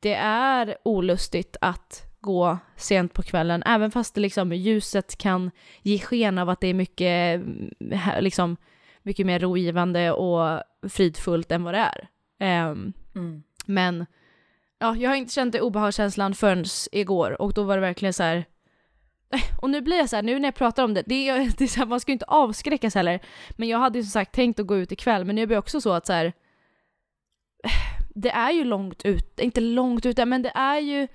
[0.00, 5.50] det är olustigt att gå sent på kvällen, även fast det liksom ljuset kan
[5.82, 7.70] ge sken av att det är mycket, mm,
[8.20, 8.56] liksom,
[9.04, 12.08] mycket mer rogivande och fridfullt än vad det är.
[12.40, 13.42] Ehm, Mm.
[13.66, 14.06] men
[14.78, 18.22] ja, jag har inte känt det obehagskänslan förrän igår och då var det verkligen så
[18.22, 18.44] här.
[19.62, 21.64] Och nu blir jag så här, nu när jag pratar om det, det är, det
[21.64, 23.20] är så här, man ska ju inte avskräckas heller.
[23.56, 25.58] Men jag hade ju som sagt tänkt att gå ut ikväll, men nu blir det
[25.58, 26.32] också så att så här.
[28.16, 31.08] Det är ju långt ut, inte långt ute, men det är ju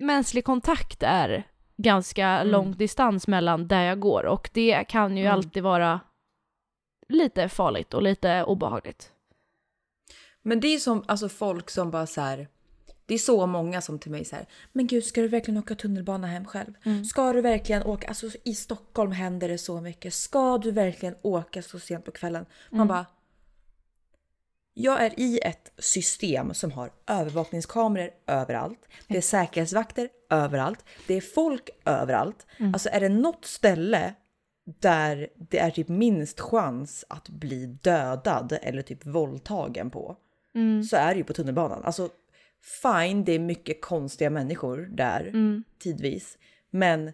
[0.00, 1.42] mänsklig kontakt är
[1.76, 2.48] ganska Mm.
[2.48, 5.34] lång distans mellan där jag går och det kan ju Mm.
[5.34, 6.00] alltid vara
[7.08, 9.12] lite farligt och lite obehagligt.
[10.42, 12.48] Men det är som alltså folk som bara så här.
[13.06, 14.46] Det är så många som till mig så här.
[14.72, 16.72] Men gud, ska du verkligen åka tunnelbana hem själv?
[16.84, 17.04] Mm.
[17.04, 18.08] Ska du verkligen åka?
[18.08, 20.14] Alltså i Stockholm händer det så mycket.
[20.14, 22.46] Ska du verkligen åka så sent på kvällen?
[22.70, 22.88] Man Mm.
[22.88, 23.06] bara.
[24.74, 28.88] Jag är i ett system som har övervakningskameror överallt.
[29.08, 30.84] Det är säkerhetsvakter överallt.
[31.06, 32.46] Det är folk överallt.
[32.56, 32.74] Mm.
[32.74, 34.14] Alltså är det något ställe
[34.80, 40.16] där det är typ minst chans att bli dödad eller typ våldtagen på
[40.54, 40.82] Mm.
[40.84, 41.84] så är det ju på tunnelbanan.
[41.84, 42.08] Alltså
[42.82, 45.64] fine, det är mycket konstiga människor där Mm.
[45.78, 46.38] tidvis,
[46.70, 47.12] men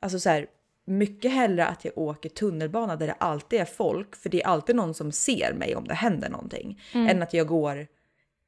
[0.00, 0.46] alltså så här
[0.84, 4.76] mycket hellre att jag åker tunnelbana där det alltid är folk, för det är alltid
[4.76, 7.08] någon som ser mig om det händer någonting, Mm.
[7.08, 7.86] än att jag går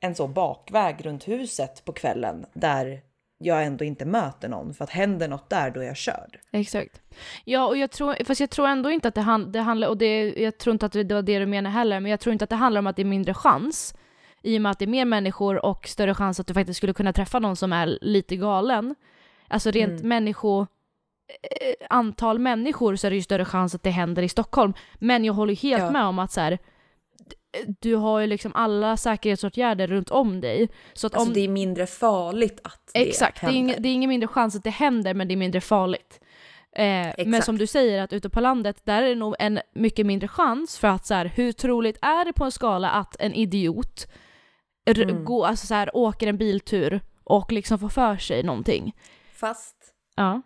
[0.00, 3.02] en så bakväg runt huset på kvällen där
[3.38, 6.38] jag ändå inte möter någon för att händer något där då är jag körd.
[6.52, 7.00] Exakt.
[7.44, 9.96] Ja, och jag tror, fast jag tror ändå inte att det, han, det handlar, och
[9.98, 12.44] det, jag tror inte att det var det du menar heller, men jag tror inte
[12.44, 13.94] att det handlar om att det är mindre chans,
[14.42, 16.92] i och med att det är mer människor och större chans att du faktiskt skulle
[16.92, 18.94] kunna träffa någon som är lite galen.
[19.48, 20.08] Alltså rent Mm.
[20.08, 20.66] människo, eh,
[21.90, 24.72] antal människor så är det ju större chans att det händer i Stockholm.
[24.98, 25.90] Men jag håller helt Ja.
[25.90, 26.58] med om att så här,
[27.80, 30.68] du har ju liksom alla säkerhetsåtgärder runt om dig.
[30.92, 33.74] Så att Alltså om, det är mindre farligt att det Exakt, det är, händer.
[33.74, 36.20] ing, det är ingen mindre chans att det händer men det är mindre farligt.
[36.72, 40.06] Eh, men som du säger att ute på landet där är det nog en mycket
[40.06, 43.34] mindre chans för att så här, hur troligt är det på en skala att en
[43.34, 44.06] idiot
[44.96, 45.24] Mm.
[45.24, 48.96] gå, alltså så här, åker en biltur och liksom får för sig någonting.
[49.34, 49.76] Fast
[50.16, 50.42] Ja.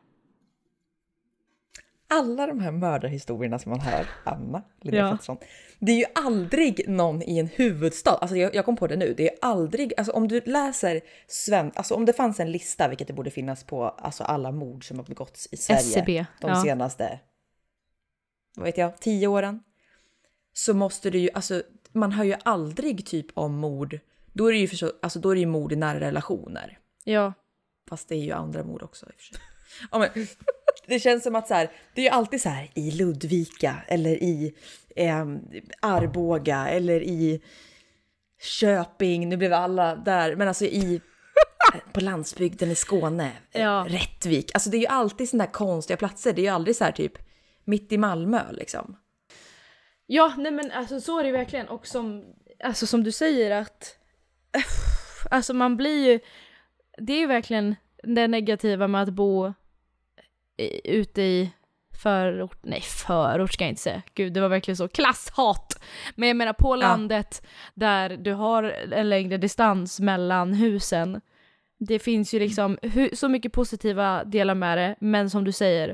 [2.13, 5.11] Alla de här mördarhistorierna som man hör, Anna Linnea Ja.
[5.11, 5.37] Pettersson,
[5.79, 8.11] det är ju aldrig någon i en huvudstad.
[8.21, 11.73] Alltså jag, jag kom på det nu, det är aldrig, alltså om du läser sven,
[11.75, 14.99] alltså om det fanns en lista, vilket det borde finnas på alltså alla mord som
[14.99, 16.27] har begåtts i Sverige SCB.
[16.41, 16.63] de Ja.
[16.63, 17.21] senaste,
[18.57, 19.63] vad vet jag, tio åren.
[20.53, 23.99] Så måste det ju, alltså man hör ju aldrig typ om mord,
[24.33, 26.79] då är det ju, för så, alltså då är det ju mord i nära relationer.
[27.05, 27.33] ja.
[27.89, 29.39] Fast det är ju andra mord också i och för sig.
[29.93, 30.09] Ja, men,
[30.87, 34.23] det känns som att så här, det är ju alltid så här i Ludvika eller
[34.23, 34.55] i
[34.97, 35.27] eh,
[35.81, 37.43] Arboga eller i
[38.43, 39.29] Köping.
[39.29, 41.01] Nu blev alla där, men alltså i
[41.93, 43.87] på landsbygden i Skåne, eh, Ja.
[43.89, 44.51] Rättvik.
[44.55, 46.33] Alltså det är ju alltid sådana här konstiga platser.
[46.33, 47.13] Det är ju aldrig så här typ
[47.65, 48.97] mitt i Malmö liksom.
[50.07, 51.69] Ja, nej men alltså så är det verkligen.
[51.69, 52.25] Och som,
[52.65, 53.97] alltså som du säger att,
[55.31, 56.21] alltså man blir ju,
[56.99, 59.55] det är ju verkligen det negativa med att bo
[60.85, 61.51] ute i
[62.03, 65.83] förort, nej förort ska jag inte säga, gud det var verkligen så, klasshat!
[66.15, 67.43] Men jag menar på landet
[67.75, 71.21] där du har en längre distans mellan husen,
[71.79, 72.79] det finns ju liksom
[73.13, 75.89] så mycket positiva delar med det, men som du säger,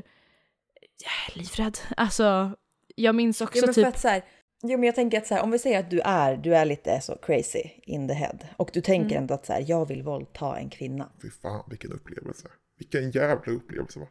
[1.03, 1.77] jag är livrädd.
[1.97, 2.51] Alltså,
[2.95, 4.21] jag minns också Jo, men typ för att så här,
[4.63, 6.65] jo, men jag tänker att så här, om vi säger att du är, du är
[6.65, 9.23] lite så crazy in the head och du tänker Mm.
[9.23, 11.09] ändå att så här, jag vill våldta en kvinna.
[11.21, 12.47] Fy fan vilken upplevelse.
[12.77, 14.07] Vilken jävla upplevelse va.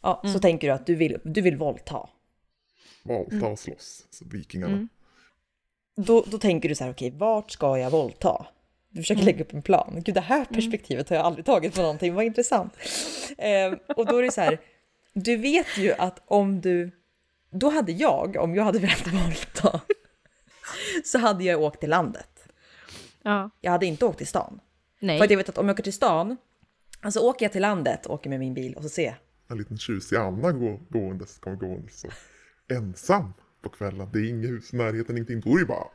[0.00, 0.34] Ja, Mm.
[0.34, 2.08] så tänker du att du vill, du vill våldta.
[3.02, 4.72] Valta och slåss, så vikingarna.
[4.72, 4.88] Mm.
[5.96, 8.46] Då, då tänker du så här, okej, vart ska jag våldta?
[8.90, 9.26] Du försöker Mm.
[9.34, 10.02] lägga upp en plan.
[10.04, 12.72] Gud, det här perspektivet har jag aldrig tagit på någonting, vad intressant.
[13.38, 14.60] Ehm, och då är det så här,
[15.12, 16.90] du vet ju att om du,
[17.50, 19.80] då hade jag, om jag hade velat våldta,
[21.04, 22.48] så hade jag åkt till landet.
[23.22, 23.50] Ja.
[23.60, 24.60] Jag hade inte åkt till stan.
[25.00, 25.18] Nej.
[25.18, 26.36] För att jag vet att om jag åker till stan,
[27.04, 29.14] alltså åker jag till landet, åker med min bil och så ser jag,
[29.48, 32.08] En liten tjusig Anna går, gåendes, kommer gåendes så
[32.74, 34.08] ensam på kvällen.
[34.12, 35.40] Det är inget hus i närheten, ingenting.
[35.40, 35.86] Då är det bara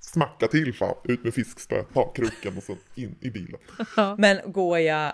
[0.00, 0.94] smacka till fan.
[1.04, 3.60] Ut med fiskspöet, ta kroken och så in i bilen.
[4.18, 5.12] Men går jag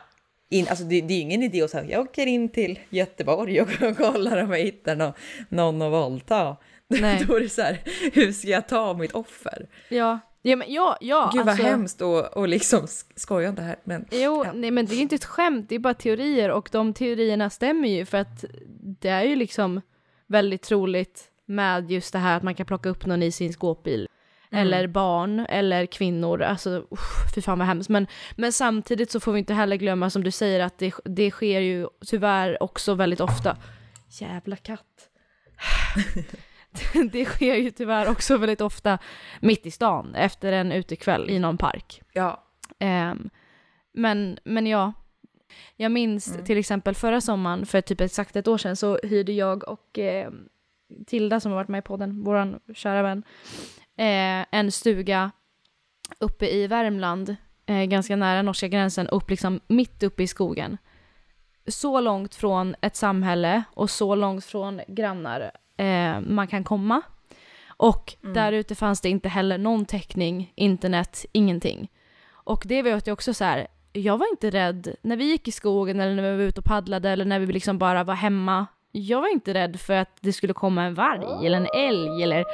[0.48, 3.60] in, alltså det, det är ju ingen idé att säga jag åker in till Göteborg
[3.60, 5.12] och kollar om jag hittar någon,
[5.48, 6.56] någon att våldta.
[6.88, 7.24] Nej.
[7.28, 7.80] Då är det så här,
[8.12, 9.68] hur ska jag ta mitt offer?
[9.88, 10.18] Ja.
[10.50, 11.30] Ja, men ja, ja.
[11.32, 13.76] Gud alltså, vad hemskt och, och liksom sk- skoja om det här.
[13.84, 14.52] Men Jo, Ja.
[14.54, 17.88] nej men det är inte ett skämt, det är bara teorier och de teorierna stämmer
[17.88, 18.44] ju för att
[19.00, 19.80] det är ju liksom
[20.26, 24.08] väldigt troligt med just det här att man kan plocka upp någon i sin skåpbil.
[24.50, 27.88] Eller barn, eller kvinnor, alltså usch, fy fan vad hemskt.
[27.88, 28.06] Men,
[28.36, 31.60] men samtidigt så får vi inte heller glömma som du säger att det, det sker
[31.60, 33.56] ju tyvärr också väldigt ofta.
[34.20, 35.08] Jävla katt.
[37.12, 38.98] det sker ju tyvärr också väldigt ofta
[39.40, 42.02] mitt i stan efter en utekväll i någon park.
[42.12, 42.42] ja,
[42.78, 43.30] Ehm,
[43.92, 44.92] men, men ja,
[45.76, 49.68] jag minns till exempel förra sommaren, för typ exakt ett år sedan, så hyrde jag
[49.68, 50.30] och eh,
[51.06, 53.22] Tilda som har varit med i podden, våran kära vän,
[53.96, 55.30] eh, en stuga
[56.18, 57.36] uppe i Värmland,
[57.66, 60.76] eh, ganska nära norska gränsen, upp liksom mitt uppe i skogen.
[61.66, 67.02] Så långt från ett samhälle och så långt från grannar eh, man kan komma.
[67.68, 71.88] Och där ute fanns det inte heller någon täckning, internet, ingenting.
[72.32, 75.52] Och det vet jag också så här, jag var inte rädd när vi gick i
[75.52, 78.66] skogen eller när vi var ute och paddlade eller när vi liksom bara var hemma.
[78.92, 82.44] Jag var inte rädd för att det skulle komma en varg eller en älg eller,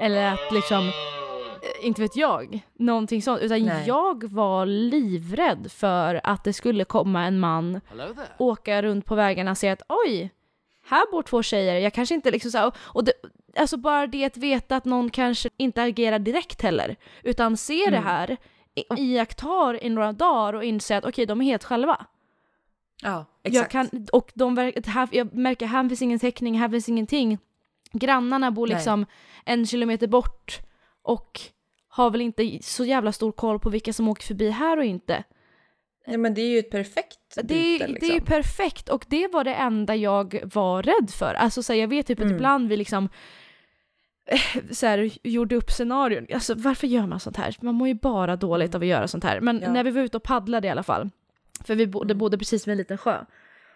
[0.00, 3.40] eller att liksom, eh, inte vet jag, någonting sånt.
[3.40, 3.84] Utan Nej.
[3.86, 7.80] jag var livrädd för att det skulle komma en man,
[8.38, 10.30] åka runt på vägarna och säga att oj,
[10.86, 13.12] här bor två tjejer, jag kanske inte liksom så här, och det,
[13.56, 17.98] alltså bara det att veta att någon kanske inte agerar direkt heller, utan ser det
[17.98, 18.36] här,
[18.74, 22.06] i- iakttar i några dagar och inser att okej, de är helt själva.
[23.02, 27.38] Ja, Jag, kan, och de, här, jag märker här finns ingen täckning, här finns ingenting.
[27.92, 28.74] Grannarna bor Nej.
[28.76, 29.06] liksom
[29.44, 30.58] en kilometer bort
[31.02, 31.40] och
[31.88, 35.24] har väl inte så jävla stor koll på vilka som åker förbi här och inte.
[36.06, 38.08] Ja, men det är ju ett perfekt Det, byte, är- liksom.
[38.08, 41.34] det är ju perfekt och det var det enda jag var rädd för.
[41.34, 42.36] Alltså så här, jag vet typ att Mm.
[42.36, 43.08] ibland vi liksom
[44.26, 46.26] eh, så här, gjorde upp scenarion.
[46.34, 47.56] Alltså varför gör man sånt här?
[47.60, 49.40] Man mår ju bara dåligt av att göra sånt här.
[49.40, 49.72] Men Ja.
[49.72, 51.10] när vi var ute och paddlade i alla fall,
[51.64, 53.18] för vi bodde, bodde precis vid en liten sjö.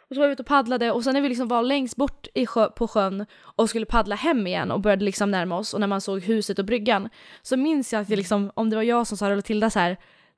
[0.08, 2.26] Och så var vi ute och paddlade och sen när vi liksom var längst bort
[2.34, 5.80] i sjö, på sjön och skulle paddla hem igen och började liksom närma oss och
[5.80, 7.08] när man såg huset och bryggan
[7.42, 9.70] så minns jag att vi liksom, om det var jag som sa det eller Tilda
[9.70, 9.96] så här,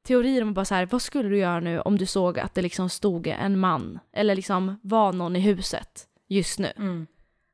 [0.09, 2.63] teorier om bara så här, vad skulle du göra nu om du såg att det
[2.63, 6.73] liksom stod en man eller liksom var någon i huset just nu?
[6.77, 7.07] Mm.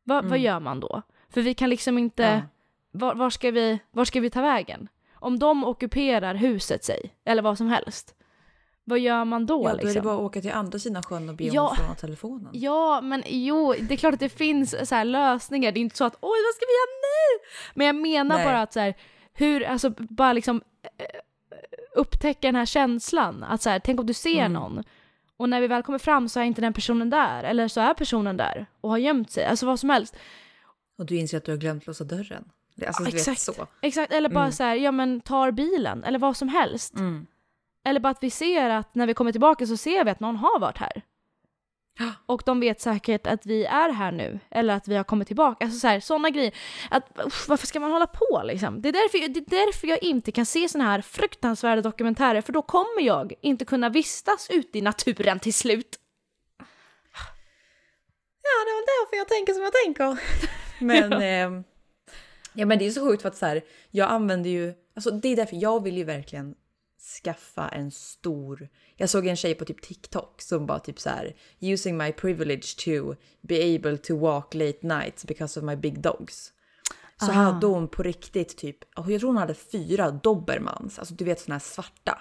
[0.05, 0.43] Va, Vad Mm.
[0.43, 1.03] gör man då?
[1.31, 2.41] För vi kan liksom inte, Ja.
[2.93, 4.89] var, var, ska vi, var ska vi ta vägen?
[5.15, 8.15] Om de ockuperar huset sig, eller vad som helst,
[8.85, 10.05] vad gör man då Ja, då är det liksom?
[10.05, 11.61] bara att åka till andra sidan sjön och be Ja.
[11.63, 12.51] om att låna telefonen.
[12.53, 15.73] Ja, men jo, det är klart att det finns så lösningar.
[15.73, 17.45] Det är inte så att oj, vad ska vi göra nu?
[17.75, 18.47] Men jag menar Nej.
[18.47, 18.95] bara att så här,
[19.33, 20.63] hur, alltså bara liksom
[20.99, 21.07] eh,
[21.95, 23.43] upptäcka den här känslan.
[23.43, 24.53] Att så här, tänk om du ser Mm.
[24.53, 24.85] någon
[25.37, 27.45] och när vi väl kommer fram så är inte den personen där.
[27.45, 29.45] Eller så är personen där och har gömt sig.
[29.45, 30.17] Alltså vad som helst.
[30.99, 32.45] Och du inser att du har glömt låsa dörren.
[32.87, 33.41] Alltså, Ja, exakt.
[33.41, 33.67] så.
[33.81, 34.53] Exakt, eller bara Mm.
[34.53, 36.95] så här, ja men tar bilen eller vad som helst.
[36.95, 37.27] Mm.
[37.85, 40.37] Eller bara att vi ser att när vi kommer tillbaka så ser vi att någon
[40.37, 41.03] har varit här.
[42.27, 45.65] Och de vet säkert att vi är här nu, eller att vi har kommit tillbaka.
[45.65, 46.55] Alltså så sådana grejer.
[46.91, 48.83] Att, usch, varför ska man hålla på liksom?
[48.83, 52.53] Det är, därför, det är därför jag inte kan se såna här fruktansvärda dokumentärer, för
[52.53, 55.99] då kommer jag inte kunna vistas ute i naturen till slut.
[58.43, 60.19] Ja, det är väl därför jag tänker som jag tänker.
[60.85, 61.27] Men, Ja.
[61.27, 61.63] ja.
[62.53, 65.29] ja, men det är så sjukt för att så här, jag använder ju, alltså det
[65.29, 66.55] är därför jag vill ju verkligen
[67.05, 71.37] skaffa en stor, jag såg en tjej på typ TikTok som bara typ så här,
[71.61, 76.53] using my privilege to be able to walk late nights because of my big dogs.
[77.17, 77.35] Så Ah.
[77.35, 81.55] hade hon på riktigt typ, jag tror hon hade fyra dobermans, alltså du vet såna
[81.55, 82.19] här svarta.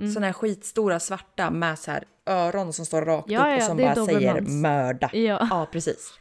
[0.00, 0.12] Mm.
[0.12, 3.66] Såna här skitstora svarta med så här öron som står rakt Ja, upp och ja,
[3.66, 5.10] som är bara säger mörda.
[5.12, 5.46] Ja.
[5.50, 6.12] Ja, precis.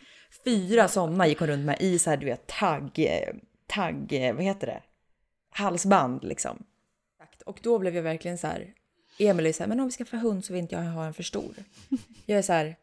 [0.46, 3.08] Fyra sådana gick hon runt med i så här, du vet, tagg,
[3.68, 4.84] tagg, vad heter det?
[5.50, 6.64] Halsband liksom.
[7.42, 8.74] Och då blev jag verkligen så här,
[9.18, 11.06] Emil är så här, men om vi ska få hund så vill inte jag ha
[11.06, 11.56] en för stor.
[12.26, 12.76] Jag är så här,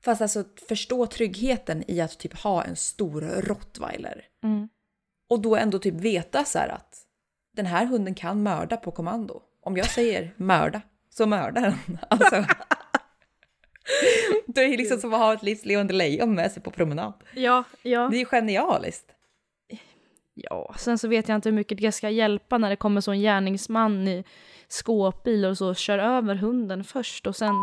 [0.00, 4.24] fast alltså förstå tryggheten i att typ ha en stor rottweiler.
[4.42, 4.68] Mm.
[5.28, 6.98] Och då ändå typ veta så här att
[7.56, 9.42] den här hunden kan mörda på kommando.
[9.62, 11.98] Om jag säger mörda, så mördar den.
[12.08, 12.44] Alltså.
[14.46, 17.14] Det är liksom som att ha ett livslevande lejon med sig på promenad.
[17.34, 18.08] Ja, ja.
[18.10, 19.12] Det är ju genialiskt.
[20.42, 23.10] Ja, sen så vet jag inte hur mycket det ska hjälpa när det kommer så
[23.10, 24.24] en gärningsman i
[24.68, 27.54] skåpbil och så kör över hunden först och sen...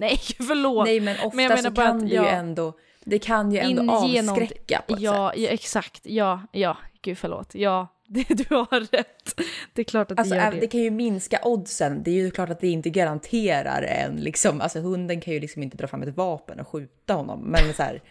[0.00, 0.86] Nej, förlåt!
[0.86, 2.72] Nej men ofta Men så kan att, det ju ändå,
[3.04, 5.40] det kan ju ändå avskräcka på ett ja, sätt.
[5.42, 6.00] ja, exakt.
[6.04, 6.76] Ja, ja.
[7.02, 7.54] Gud förlåt.
[7.54, 9.40] Ja, det, du har rätt.
[9.72, 10.60] Det är klart att Alltså, det gör det.
[10.60, 12.02] det kan ju minska oddsen.
[12.02, 15.62] Det är ju klart att det inte garanterar en liksom, alltså hunden kan ju liksom
[15.62, 17.40] inte dra fram ett vapen och skjuta honom.
[17.40, 18.02] Men så här,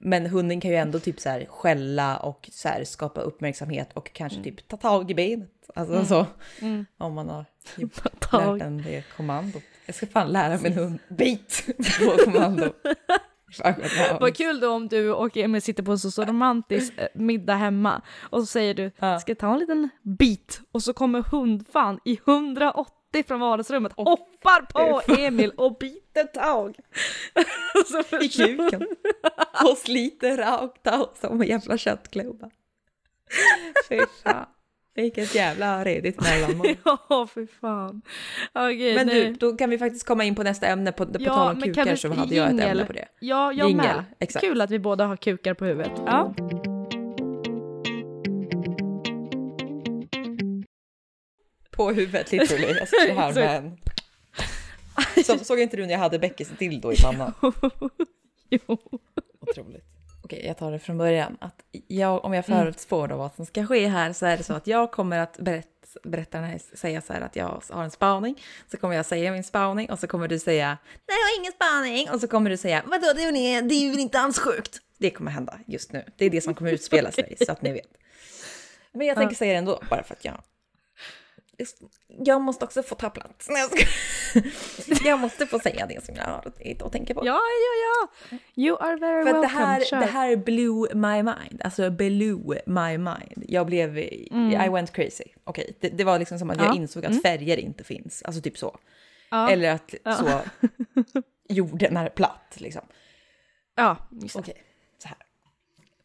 [0.00, 4.12] men hunden kan ju ändå typ så här skälla och så här skapa uppmärksamhet och
[4.12, 5.50] kanske typ ta tag i benet.
[5.74, 6.26] Alltså så.
[6.60, 6.86] Mm.
[6.98, 7.44] Om man har
[7.76, 9.62] typ lärt den det kommandot.
[9.86, 11.64] Jag ska fan lära min hund bit
[12.00, 12.72] på kommando.
[14.20, 17.54] Vad kul då om du och Emil sitter på en så, så romantisk eh, middag
[17.54, 22.00] hemma och så säger du ska jag ta en liten bit och så kommer hundfan
[22.04, 22.20] i
[23.12, 26.74] 180 från vardagsrummet hoppar på Emil och biter tag.
[28.10, 28.86] så I kuken.
[29.70, 32.50] Och sliter rakt av som en jävla köttklubba.
[33.88, 34.46] Fy fan.
[34.94, 36.66] Vilket jävla redigt mellanmål.
[36.84, 38.02] Ja, för fan.
[38.54, 39.24] Okej, Men nej.
[39.24, 40.92] du, då kan vi faktiskt komma in på nästa ämne.
[40.92, 43.08] På, på Ja, tal om kukar vi- så hade jag ett ämne på det.
[43.20, 44.04] Ja, jag Jingel, med.
[44.18, 44.44] exakt.
[44.44, 45.92] Kul att vi båda har kukar på huvudet.
[46.06, 46.34] Ja.
[51.80, 52.66] På huvudet literally.
[52.78, 53.78] Jag sitter här med en...
[55.24, 57.34] Så, såg inte du när jag hade Beckis dildo i pannan?
[58.50, 58.78] jo.
[59.40, 59.84] Otroligt.
[60.24, 61.36] Okej, jag tar det från början.
[61.40, 61.54] Att
[61.88, 62.60] jag, om jag Mm.
[62.60, 65.38] förutspår då vad som ska ske här så är det så att jag kommer att
[65.38, 65.68] berätta,
[66.04, 68.42] berätta här, säga så här att jag har en spaning.
[68.70, 70.78] Så kommer jag säga min spaning och så kommer du säga
[71.08, 72.10] nej, jag har ingen spaning.
[72.10, 74.78] Och så kommer du säga vadå, det är, det är väl inte alls sjukt.
[74.98, 76.04] Det kommer hända just nu.
[76.16, 77.88] Det är det som kommer utspela sig så att ni vet.
[78.92, 80.42] Men jag tänker säga det ändå bara för att jag
[82.08, 83.48] jag måste också få ta plats.
[83.48, 86.52] Nej, jag, ska, jag måste få säga det som jag har
[86.82, 87.20] och tänker på.
[87.26, 88.38] Ja, ja, ja!
[88.56, 89.40] You are very För att welcome.
[89.40, 90.00] det här, Kör.
[90.00, 91.60] det här blew my mind.
[91.64, 93.44] Alltså blew my mind.
[93.48, 95.24] Jag blev, I went crazy.
[95.44, 96.76] Okej, det, det var liksom som att jag Mm.
[96.76, 96.82] Ja.
[96.82, 98.22] insåg att färger inte finns.
[98.22, 98.78] Alltså typ så.
[99.30, 99.50] ja.
[99.50, 100.40] Eller att så,
[101.48, 102.82] jorden är platt liksom.
[103.76, 104.40] ja, just det.
[104.40, 104.62] Okej,
[104.98, 105.16] så här.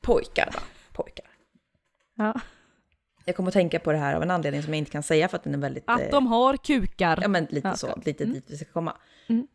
[0.02, 0.60] Pojkar då,
[0.94, 1.26] pojkar.
[2.16, 2.34] Ja.
[3.26, 5.28] Jag kommer att tänka på det här av en anledning som jag inte kan säga
[5.28, 5.84] för att den är väldigt...
[5.88, 7.20] Att eh, de har kukar.
[7.22, 8.98] Ja men lite Ja, så, lite dit vi ska komma.
[9.28, 9.48] Mm.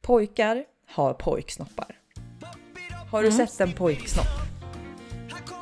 [0.00, 1.98] Pojkar har pojksnoppar.
[3.10, 3.46] Har du Mm.
[3.46, 4.26] sett en pojksnopp?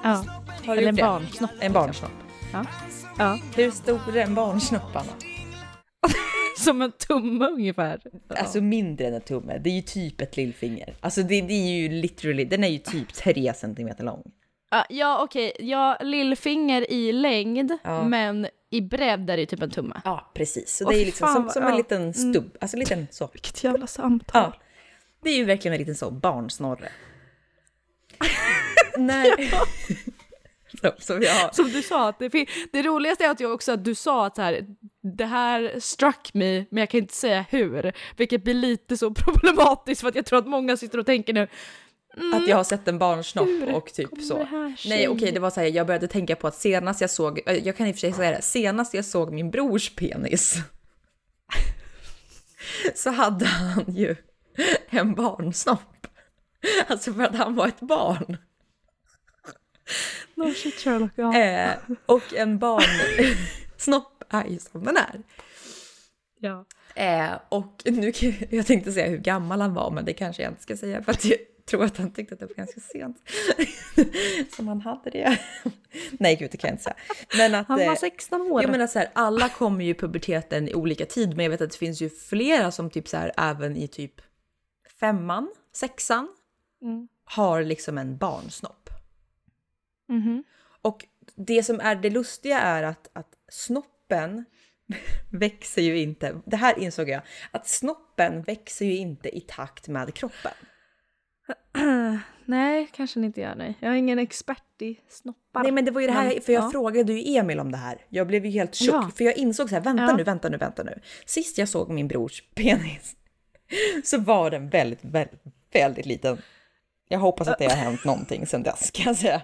[0.02, 0.24] Ja.
[0.66, 1.02] Har Eller en det?
[1.02, 1.50] barnsnopp.
[1.60, 2.10] En barnsnopp.
[3.18, 3.38] Ja.
[3.56, 5.12] Hur stor är en barnsnopp Anna?
[6.58, 8.00] Som en tumme ungefär.
[8.28, 8.36] Ja.
[8.36, 10.96] Alltså mindre än en tumme, det är ju typ ett lillfinger.
[11.00, 14.22] Alltså det, det är ju literally, den är ju typ 3 centimeter lång.
[14.76, 18.04] Ja, ja okej, ja, lillfinger i längd, Ja.
[18.04, 20.00] men i bredd är det typ en tumme.
[20.04, 21.74] Ja precis, så det är fy liksom som, som en ja.
[21.74, 21.76] Mm.
[21.76, 23.28] liten stubb, alltså en liten så.
[23.32, 24.52] Vilket jävla samtal.
[24.54, 24.62] Ja.
[25.22, 26.88] Det är ju verkligen en liten så barnsnorre.
[28.98, 29.26] När...
[30.98, 31.20] som.
[31.52, 34.36] Som du sa, att det, det roligaste är att jag också att du sa att
[34.36, 34.66] så här,
[35.02, 37.92] det här struck me, men jag kan inte säga hur.
[38.16, 41.48] Vilket blir lite så problematiskt för att jag tror att många sitter och tänker nu,
[42.32, 44.46] Att jag har sett en barnsnopp hur och typ så.
[44.86, 47.54] Nej okej, det var så här, jag började tänka på att senast jag såg, eh,
[47.54, 50.56] jag kan i och för sig säga det, senast jag såg min brors penis
[52.94, 54.16] så hade han ju
[54.90, 56.06] en barnsnopp.
[56.86, 58.36] Alltså för att han var ett barn.
[60.34, 61.38] No shit Sherlock, ja.
[61.38, 61.74] Eh,
[62.06, 65.22] och en barnsnopp är ju som den är.
[66.40, 66.64] ja.
[66.94, 68.12] Eh, och nu,
[68.50, 71.12] jag tänkte säga hur gammal han var, men det kanske jag inte ska säga för
[71.12, 71.24] att
[71.66, 73.16] tror att han tyckte att det var ganska sent.
[74.56, 75.38] Som han hade det.
[76.10, 76.96] Nej gud, det kan jag inte säga.
[77.36, 78.62] Men att, Han var eh, 16 år.
[78.62, 81.60] Jag menar så här, alla kommer ju i puberteten i olika tid, men jag vet
[81.60, 84.20] att det finns ju flera som typ så här även i typ
[85.00, 86.28] femman, sexan
[86.82, 87.08] Mm.
[87.24, 88.90] har liksom en barnsnopp.
[90.08, 90.44] Mhm.
[90.82, 91.04] Och
[91.34, 94.44] det som är det lustiga är att, att snoppen
[95.30, 96.40] växer ju inte.
[96.46, 100.52] Det här insåg jag, att snoppen växer ju inte i takt med kroppen.
[102.44, 103.74] Nej, kanske inte gör nej.
[103.80, 105.62] Jag är ingen expert i snoppar.
[105.62, 106.70] Nej men det var ju det här, för jag ja.
[106.70, 108.04] frågade ju Emil om det här.
[108.08, 109.10] Jag blev ju helt chock, Ja.
[109.16, 110.16] för jag insåg så här, vänta Ja.
[110.16, 111.00] nu, vänta nu, vänta nu.
[111.26, 113.16] Sist jag såg min brors penis
[114.04, 115.42] så var den väldigt, väldigt,
[115.72, 116.38] väldigt liten.
[117.08, 119.42] Jag hoppas att det har hänt någonting sedan dess kan jag säga.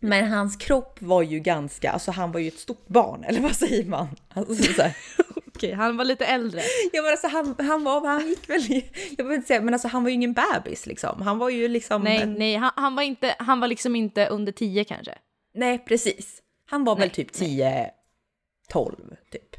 [0.00, 3.56] Men hans kropp var ju ganska, alltså han var ju ett stort barn, eller vad
[3.56, 4.08] säger man?
[4.28, 4.96] Alltså, så här.
[5.66, 6.60] Okej, han var lite äldre.
[6.92, 9.74] Ja men alltså han, han var, han gick väl, i- jag behöver inte säga, men
[9.74, 11.22] alltså han var ju ingen bebis liksom.
[11.22, 14.26] Han var ju liksom Nej, en, nej, han, han, var inte, han var liksom inte
[14.26, 15.18] under 10 kanske.
[15.54, 16.42] Nej, precis.
[16.70, 17.90] Han var väl Nej, typ 10,
[18.68, 18.96] 12
[19.30, 19.56] typ.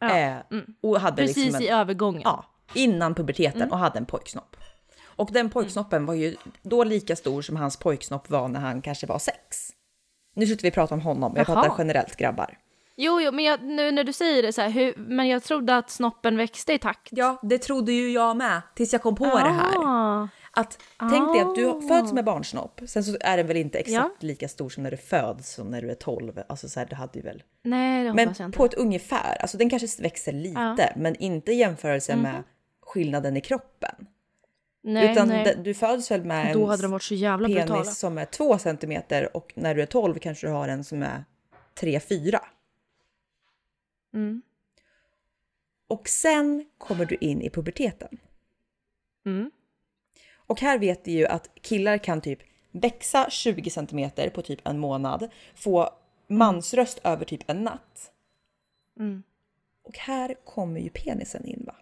[0.00, 0.36] Ja, Eh,
[0.82, 2.22] och hade Precis liksom en, i övergången.
[2.24, 4.56] ja, innan puberteten och hade en pojksnopp.
[5.04, 9.06] Och den pojksnoppen var ju då lika stor som hans pojksnopp var när han kanske
[9.06, 9.70] var sex.
[10.34, 11.54] Nu slutar vi prata om honom, jag Jaha.
[11.62, 12.58] pratar generellt grabbar.
[13.00, 15.76] Jo, jo, men jag, nu när du säger det så här, hur, men jag trodde
[15.76, 17.08] att snoppen växte i takt.
[17.10, 19.76] Ja, det trodde ju jag med tills jag kom på det här.
[19.76, 20.28] Ah.
[20.50, 21.80] Att, tänk dig att du Ah.
[21.88, 24.26] föds med barnsnopp, sen så är den väl inte exakt Ja.
[24.26, 26.40] lika stor som när du föds som när du är 12.
[26.48, 28.56] Alltså så här, du hade ju väl Nej, det Men jag inte.
[28.58, 32.42] på ett ungefär, alltså den kanske växer lite, men inte i jämförelse med
[32.86, 33.94] skillnaden i kroppen.
[33.98, 34.06] Mhm.
[34.94, 35.56] nej, Utan nej.
[35.64, 37.84] du föds väl med Då en penis brutala.
[37.84, 41.24] som är 2 centimeter och när du är 12 kanske du har en som är
[41.80, 42.38] 3-4.
[44.14, 44.42] Mm.
[45.88, 48.18] Och sen kommer du in i puberteten.
[49.26, 49.50] Mm.
[50.36, 52.38] Och här vet vi ju att killar kan typ
[52.70, 55.90] växa 20 centimeter på typ en månad, få
[56.26, 58.12] mansröst över typ en natt.
[58.98, 59.22] Mm.
[59.82, 61.76] Och här kommer ju penisen in va?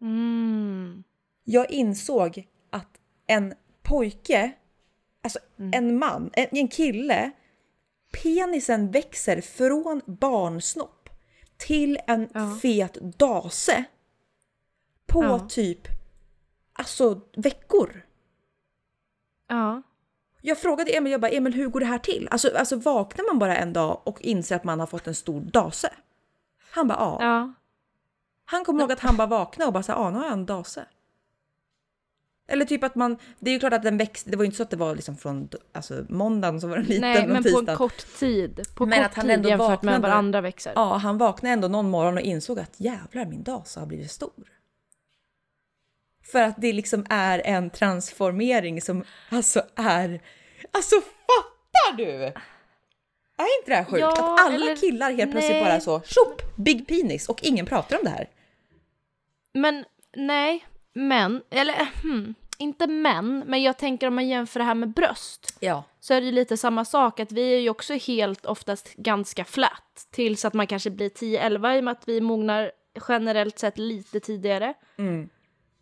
[0.00, 1.04] Mm.
[1.44, 4.52] jag insåg att en pojke,
[5.22, 5.38] alltså
[5.72, 7.30] en man, en, en kille,
[8.22, 10.97] penisen växer från barnsnopp
[11.58, 12.58] till en Ja.
[12.62, 13.84] fet dase
[15.06, 15.46] på Ja.
[15.48, 15.80] typ
[16.72, 18.02] alltså veckor.
[19.48, 19.82] Ja.
[20.40, 22.28] Jag frågade Emil, jag bara, Emil hur går det här till?
[22.30, 25.40] Alltså, alltså vaknar man bara en dag och inser att man har fått en stor
[25.40, 25.92] dase?
[26.72, 27.18] Han bara, ja.
[27.20, 27.52] Ja.
[28.44, 30.46] Han kommer ihåg att han bara vaknade och bara så ah, nu har jag en
[30.46, 30.86] dase.
[32.50, 34.56] Eller typ att man, det är ju klart att den växte, det var ju inte
[34.56, 37.70] så att det var liksom från alltså, måndagen så var den liten Nej, men på
[37.70, 38.60] en kort tid.
[38.74, 39.98] På Men kort att han tid ändå jämfört med vaknade.
[39.98, 40.72] varandra växer.
[40.76, 44.44] Ja, han vaknade ändå någon morgon och insåg att jävlar min dase har blivit stor.
[46.32, 50.20] För att det liksom är en transformering som alltså är,
[50.72, 52.12] alltså fattar du?
[53.40, 54.00] Är inte det här sjukt?
[54.00, 55.64] Ja, att alla eller- killar helt plötsligt nej.
[55.64, 58.28] bara så, tjopp, big penis och ingen pratar om det här.
[59.54, 59.84] Men
[60.16, 60.64] nej,
[60.98, 65.56] men, eller hmm, inte men, men jag tänker om man jämför det här med bröst.
[65.60, 65.84] Ja.
[66.00, 69.44] så är det ju lite samma sak att vi är ju också helt oftast ganska
[69.44, 72.72] flat tills att man kanske blir 10-11 i och med att vi mognar
[73.08, 74.74] generellt sett lite tidigare.
[74.98, 75.28] Mm.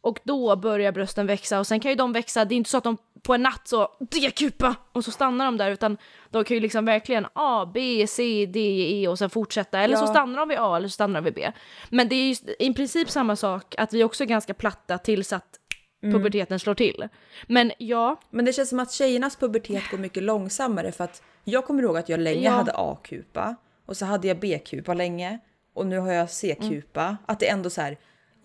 [0.07, 2.79] Och då börjar brösten växa och sen kan ju de växa, det är inte så
[2.79, 5.97] att de på en natt så D-kupa och så stannar de där utan
[6.31, 8.61] de kan ju liksom verkligen A, B, C, D,
[9.03, 10.07] E och sen fortsätta eller så Ja.
[10.07, 11.53] stannar de vid A eller så stannar de vid B.
[11.91, 15.33] Men det är ju i princip samma sak att vi också är ganska platta tills
[15.33, 15.61] att
[16.03, 17.09] puberteten slår till.
[17.47, 21.65] Men ja, Men det känns som att tjejernas pubertet går mycket långsammare för att jag
[21.67, 22.51] kommer ihåg att jag länge Ja.
[22.51, 25.39] hade A-kupa och så hade jag B-kupa länge
[25.75, 27.17] och nu har jag C-kupa.
[27.27, 27.97] Att det ändå så här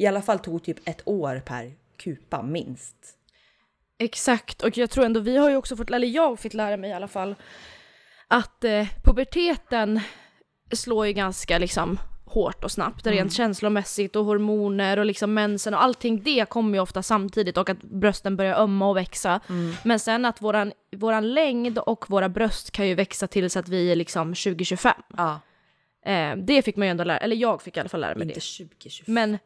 [0.02, 2.96] i alla fall tog typ ett år per kupa minst.
[3.98, 6.78] Exakt, och jag tror ändå vi har ju också fått, eller jag har fått lära
[6.78, 7.36] mig i alla fall,
[8.28, 10.00] att eh, puberteten
[10.72, 15.84] slår ju ganska liksom hårt och snabbt, rent känslomässigt och hormoner och liksom mensen och
[15.84, 19.40] allting det kommer ju ofta samtidigt och att brösten börjar ömma och växa.
[19.84, 23.92] Men sen att våran, våran längd och våra bröst kan ju växa tills att vi
[23.92, 24.94] är liksom 2025.
[25.18, 25.40] Ja,
[26.06, 28.24] Eh, det fick man ju ändå lära, eller jag fick i alla fall lära mig
[28.24, 28.66] inte det.
[28.66, 29.14] 2025.
[29.14, 29.38] Men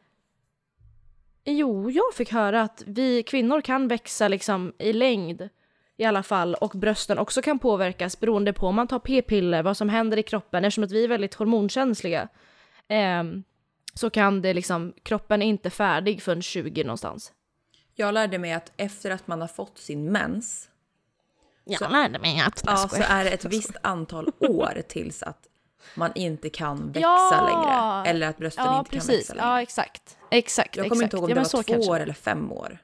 [1.46, 5.48] jo, jag fick höra att vi kvinnor kan växa liksom i längd
[5.96, 9.76] i alla fall och brösten också kan påverkas beroende på om man tar p-piller, vad
[9.76, 12.28] som händer i kroppen eftersom att vi är väldigt hormonkänsliga.
[12.88, 13.42] ehm,
[13.94, 17.32] så kan det liksom, kroppen är inte färdig förrän 20 någonstans.
[17.94, 20.68] Jag lärde mig att efter att man har fått sin mens
[21.64, 22.62] Jag lärde mig att...
[22.66, 25.46] ja, så är det ett visst antal år tills att
[25.94, 27.46] man inte kan växa Ja!
[27.46, 28.10] längre.
[28.10, 29.18] Eller att brösten ja, inte kan precis.
[29.18, 29.46] växa längre.
[29.48, 30.15] Ja, exakt.
[30.30, 30.76] Exakt.
[30.76, 31.14] jag kommer exakt.
[31.14, 32.78] inte ihåg om ja, det var två kanske år eller fem år.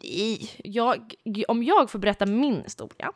[0.00, 1.14] I- jag,
[1.48, 3.12] om jag får berätta min historia.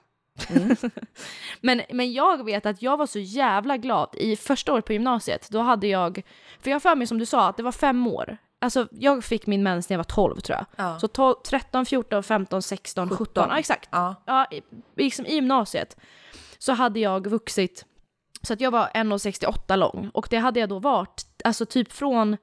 [1.60, 5.48] men, men jag vet att jag var så jävla glad i första året på gymnasiet.
[5.50, 6.22] Då hade jag,
[6.60, 8.38] för jag för mig som du sa att det var fem år.
[8.58, 10.66] Alltså jag fick min mens när jag var 12 tror jag.
[10.86, 10.98] Ja.
[10.98, 13.26] Så 12, 13, 14, 15, 16, 17.
[13.26, 13.46] 17.
[13.50, 13.88] Ja exakt.
[13.92, 14.14] Ja.
[14.26, 14.62] Ja, i,
[14.96, 15.96] liksom i gymnasiet
[16.58, 17.84] så hade jag vuxit
[18.42, 22.36] så att jag var 1,68 lång och det hade jag då varit alltså typ från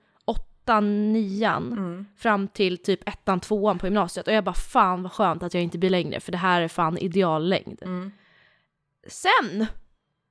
[0.70, 5.44] 8, 9 fram till typ 1, 2 på gymnasiet och jag bara fan vad skönt
[5.44, 7.84] att jag inte blir längre för det här är fan ideallängd.
[9.08, 9.66] Sen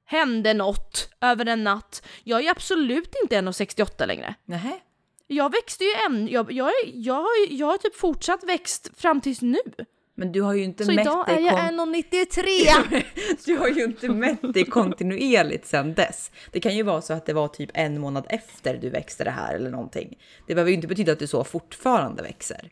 [0.05, 2.07] hände något över en natt.
[2.25, 4.35] Jag är absolut inte 1,68 längre.
[4.45, 4.81] Nähä?
[5.27, 9.59] Jag växte ju än, jag, jag, jag, jag har typ fortsatt växt fram tills nu.
[10.19, 13.05] Men du har ju inte Så mätt idag är jag kon- 1,93!
[13.45, 16.31] Du har ju inte mätt dig kontinuerligt sedan dess.
[16.53, 19.31] Det kan ju vara så att det var typ en månad efter du växte det
[19.31, 20.19] här eller någonting.
[20.47, 22.71] Det behöver ju inte betyda att du så fortfarande växer.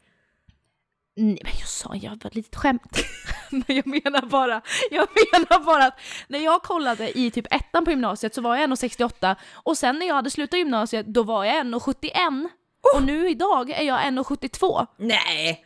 [1.17, 2.99] Nej men jag sa jag var ett litet skämt.
[3.51, 7.91] men jag menar bara, jag menar bara att när jag kollade i typ ettan på
[7.91, 11.55] gymnasiet så var jag 1,68 och sen när jag hade slutat gymnasiet då var jag
[11.67, 12.49] 1,71
[12.95, 14.87] och nu idag är jag 1,72.
[14.99, 15.66] Nej!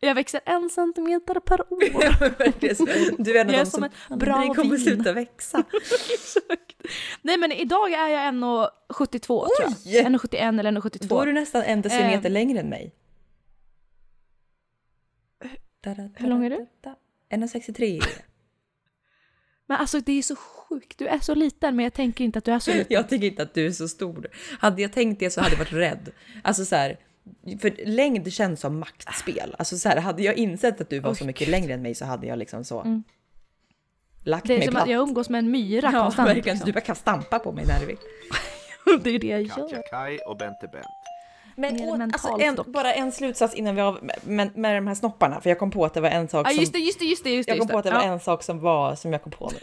[0.00, 1.78] Jag växer en centimeter per år.
[3.22, 4.78] Du är en av Jag är de som som ett bra aldrig kommer vin.
[4.80, 5.64] sluta växa.
[7.22, 9.72] Nej men idag är jag 1,72 tror jag.
[9.86, 10.16] Oj!
[10.16, 11.06] 1,71 eller 1,72.
[11.08, 12.32] Då är du nästan en decimeter Eh.
[12.32, 12.94] längre än mig.
[16.16, 16.66] Hur lång är du?
[17.30, 18.00] 1,63.
[19.66, 22.44] Men alltså det är så sjukt, du är så liten men jag tänker inte att
[22.44, 22.86] du är så liten.
[22.88, 24.28] Jag tycker inte att du är så stor.
[24.60, 26.10] Hade jag tänkt det så hade jag varit rädd.
[26.44, 26.98] Alltså så här,
[27.60, 29.54] för längd känns som maktspel.
[29.58, 32.04] Alltså så här, hade jag insett att du var så mycket längre än mig så
[32.04, 33.02] hade jag liksom så
[34.24, 34.82] lagt Det är mig som platt.
[34.84, 36.28] att jag umgås med en myra ja, konstant.
[36.28, 36.54] verkligen.
[36.54, 36.66] Liksom.
[36.66, 37.96] du bara kan stampa på mig när du vill.
[39.02, 39.82] Det är det jag Katja gör.
[39.90, 40.86] Kaj och Bente Bent.
[41.56, 45.40] Men alltså en, bara en slutsats innan vi av med, med de här snopparna.
[45.40, 46.60] För jag kom på att det var en sak Ja som...
[46.60, 47.30] just det, just det, just det.
[47.30, 48.12] Just det, jag kom på att det var Ja.
[48.12, 49.58] en sak som var som jag kom på nu.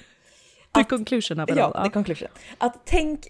[0.74, 1.72] The conclusion of it Ja, all.
[1.72, 1.86] det Ja.
[1.86, 2.28] är conclusion.
[2.58, 3.28] Att tänk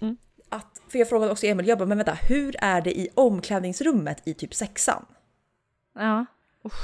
[0.54, 4.22] att, för jag frågade också Emil, jag bara, men vänta, hur är det i omklädningsrummet
[4.24, 5.06] i typ sexan?
[5.98, 6.26] ja.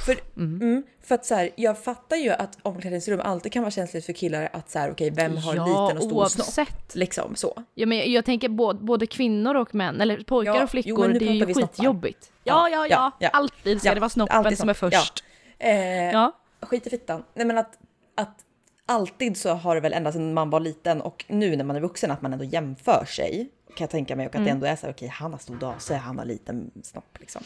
[0.07, 0.83] För, mm.
[1.03, 4.49] för att så här, jag fattar ju att omklädningsrum alltid kan vara känsligt för killar
[4.53, 6.69] att så här, okej, vem har Ja, liten och stor snopp?
[6.93, 7.63] Liksom så.
[7.75, 11.19] Ja, men jag tänker både, både kvinnor och män, eller pojkar Ja, och flickor, jo,
[11.19, 12.33] det är ju skitjobbigt.
[12.45, 13.29] Ja, Ja, ja, ja.
[13.29, 15.01] Alltid ska det vara snoppen som är snopp, ja.
[15.01, 15.25] först.
[15.59, 16.33] Eh, Ja.
[16.61, 17.25] Skit i fittan.
[17.35, 17.79] Nej men att,
[18.15, 18.45] att
[18.87, 21.81] alltid så har det väl ända sedan man var liten och nu när man är
[21.81, 23.51] vuxen att man ändå jämför sig.
[23.77, 24.45] Kan jag tänka mig och att Mm.
[24.45, 27.43] det ändå är så här, okej han har stor dase, han har liten snopp liksom.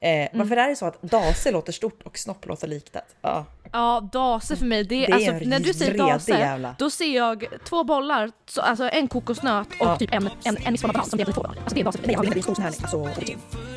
[0.00, 0.28] Eh, Mm.
[0.32, 3.04] Varför är det så att dase låter stort och snopp låter litet?
[3.22, 3.44] Ja.
[3.72, 7.14] Ja, dase för mig, det Det är alltså när du säger dase, jävla- då ser
[7.16, 9.96] jag två bollar, så, alltså en kokosnöt och Ja.
[9.96, 11.42] typ en, en, en missformad banan som delar i två.
[11.42, 12.16] Alltså det är dase för mig.
[12.16, 13.08] Nej, jag har en stor sån här, alltså.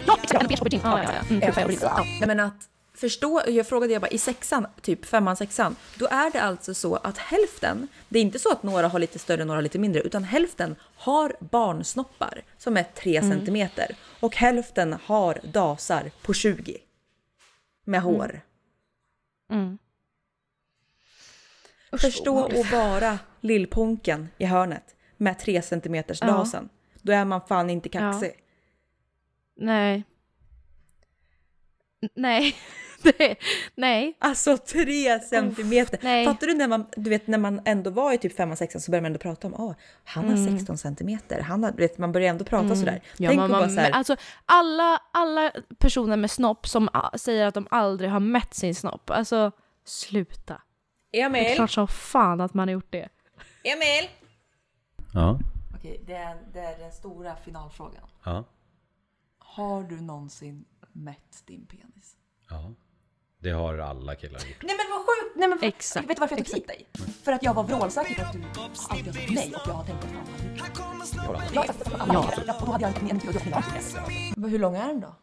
[0.08, 0.82] Ja, exakt, en beige aubergine.
[0.84, 1.36] Ja, ja, ja.
[1.62, 1.78] Mm.
[2.20, 2.54] Nej men att,
[2.98, 6.96] Förstå, jag frågade jag bara i sexan, typ femman, sexan, då är det alltså så
[6.96, 10.02] att hälften, det är inte så att några har lite större och några lite mindre,
[10.02, 16.78] utan hälften har barnsnoppar som är 3 centimeter och hälften har dasar på 20
[17.84, 18.42] med hår.
[19.52, 19.78] Mm.
[21.92, 26.28] Förstå att vara lillponken i hörnet med 3 centimeters Ja.
[26.28, 26.70] dasen.
[27.02, 28.32] Då är man fan inte kaxig.
[29.56, 30.04] Nej.
[32.02, 32.56] N- Nej.
[33.18, 33.36] Det,
[33.76, 34.18] nej.
[34.20, 36.00] Alltså 3 centimeter!
[36.02, 36.26] nej.
[36.26, 38.92] Fattar du när man, du vet när man ändå var i typ 5 sexan så
[38.92, 39.74] började man ändå prata om åh,
[40.04, 40.58] han har Mm.
[40.58, 41.42] 16 centimeter.
[41.42, 43.02] Han har, du vet, man börjar ändå prata sådär.
[43.18, 46.90] Ja, Tänk man, att bara man, så här, alltså, alla, alla personer med snopp som
[46.94, 49.52] ah, säger att de aldrig har mätt sin snopp, alltså
[49.86, 50.62] sluta.
[51.12, 51.56] Det är Emil!
[51.56, 53.10] klart som fan att man har gjort det.
[53.64, 54.10] Emil!
[55.14, 55.40] Ja.
[55.76, 58.04] Okej, det är, det är den stora finalfrågan.
[58.24, 58.44] Ja.
[59.40, 62.16] Har du någonsin mätt din penis?
[62.50, 62.74] Ja.
[63.40, 64.64] Det har alla killar gjort.
[64.64, 65.36] Nej men vad sjukt!
[65.36, 66.10] Nej, men Exakt.
[66.10, 66.88] Vet du varför jag tog hit dig?
[67.24, 69.86] För att jag var vrålsäker på att du alltid har sagt nej och jag har
[69.86, 71.56] tänkt att fan vad du...
[71.56, 72.32] Jag har sagt att Ja.
[72.48, 72.54] ja.
[72.60, 74.48] och då hade jag en intervju och du.
[74.48, 75.16] Hur lång är den då?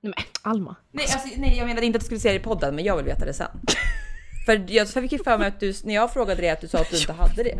[0.00, 0.76] Nej men Alma.
[0.90, 2.96] Nej, alltså, nej jag menade inte att du skulle säga det i podden men jag
[2.96, 3.60] vill veta det sen.
[4.46, 6.78] för jag fick ju för mig att du, när jag frågade dig att du sa
[6.78, 7.58] att du inte hade det.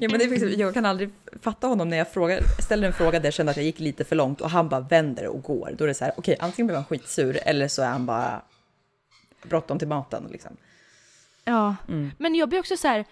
[0.00, 1.10] Ja, men det är faktiskt, jag kan aldrig
[1.44, 4.04] fatta honom när jag frågar, ställer en fråga där jag känner att jag gick lite
[4.04, 5.74] för långt och han bara vänder och går.
[5.78, 8.42] Då är det så här, okej antingen blir han skitsur eller så är han bara
[9.42, 10.56] bråttom till maten liksom.
[11.44, 12.10] Ja, Mm.
[12.18, 13.04] men jag blir också så här,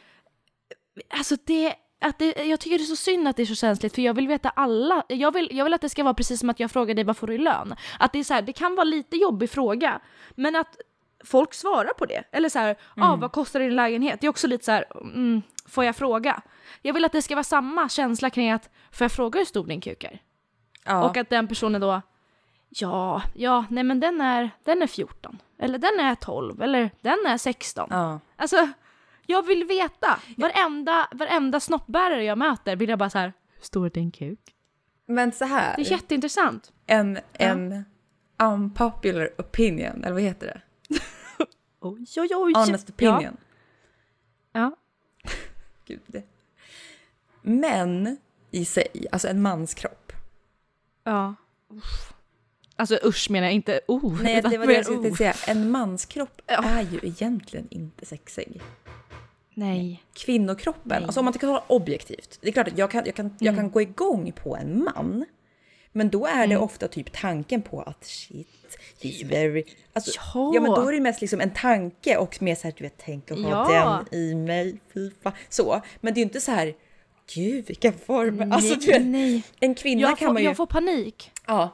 [1.08, 3.94] alltså det, att det, jag tycker det är så synd att det är så känsligt
[3.94, 6.50] för jag vill veta alla, jag vill, jag vill att det ska vara precis som
[6.50, 7.74] att jag frågar dig vad får du i lön?
[7.98, 10.00] Att det är så här, det kan vara lite jobbig fråga,
[10.34, 10.76] men att
[11.24, 12.24] folk svarar på det.
[12.32, 14.20] Eller så här, ah, vad kostar din lägenhet?
[14.20, 16.42] Det är också lite så här, mm, får jag fråga?
[16.82, 19.66] Jag vill att det ska vara samma känsla kring att, får jag fråga hur stor
[19.66, 20.22] din kuk är?
[20.84, 22.02] Ja, Och att den personen då,
[22.68, 25.38] ja, ja, nej men den är, den är 14.
[25.58, 27.88] Eller den är 12, eller den är 16.
[27.90, 28.20] ja.
[28.36, 28.68] Alltså,
[29.26, 30.18] jag vill veta.
[30.36, 34.38] Varenda, varenda snoppbärare jag möter vill jag bara så här, hur stor är din kuk?
[35.06, 36.72] Men så här, Det är jätteintressant.
[36.86, 37.84] en, en
[38.42, 40.60] unpopular opinion, eller vad heter det?
[41.82, 42.52] Oj, oj, oj.
[42.54, 43.36] Honest opinion.
[44.52, 44.76] Ja.
[45.86, 46.00] Gud.
[46.06, 46.24] det-
[47.42, 48.16] Män
[48.50, 50.12] i sig, alltså en mans kropp.
[51.04, 51.34] ja.
[51.68, 52.12] Uff.
[52.76, 54.22] Alltså usch menar jag inte oh.
[54.22, 55.16] Nej, det var det jag skulle oh.
[55.16, 55.34] säga.
[55.46, 56.64] En mans kropp Ja.
[56.64, 58.60] är ju egentligen inte sexig.
[59.54, 60.04] Nej.
[60.12, 61.04] Kvinnokroppen, Nej.
[61.04, 62.38] alltså om man tittar objektivt.
[62.40, 65.24] Det är klart att jag kan, jag, kan, jag kan gå igång på en man.
[65.92, 69.64] Men då är det ofta typ tanken på att shit, he's very...
[69.92, 70.50] Alltså, Ja.
[70.54, 70.60] ja.
[70.60, 73.30] men då är det mest liksom en tanke och mer så här, du vet, tänk
[73.30, 74.04] att ha Ja.
[74.10, 75.32] den i mig, fy fan.
[75.48, 76.74] Så, men det är ju inte så här,
[77.34, 78.50] gud vilka former.
[78.54, 79.42] Alltså du vet, nej.
[79.60, 80.48] en kvinna Jag kan får, man ju...
[80.48, 81.30] jag får panik.
[81.46, 81.70] Ja.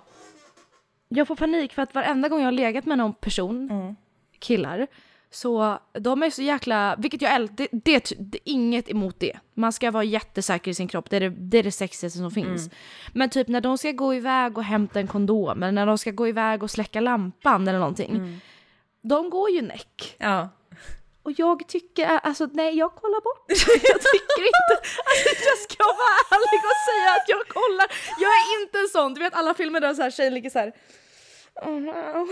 [1.08, 3.96] Jag får panik för att varenda gång jag har legat med någon person, Mm.
[4.38, 4.86] killar,
[5.30, 9.38] så de är så jäkla, vilket jag älskar, det, det, det är inget emot det.
[9.54, 12.30] Man ska vara jättesäker i sin kropp, det är det, det, är det sexigaste som
[12.30, 12.62] finns.
[12.62, 12.76] Mm.
[13.12, 16.10] Men typ när de ska gå iväg och hämta en kondom, eller när de ska
[16.10, 18.10] gå iväg och släcka lampan eller någonting.
[18.10, 18.40] Mm.
[19.02, 20.16] De går ju näck.
[20.18, 20.48] ja.
[21.22, 23.44] Och jag tycker, alltså nej jag kollar bort.
[23.92, 24.74] Jag tycker inte,
[25.10, 27.86] alltså jag ska vara ärlig och säga att jag kollar.
[28.18, 30.58] Jag är inte en sån, du vet alla filmer där så här tjejen ligger så
[30.58, 30.72] här.
[31.62, 31.92] Oh, no.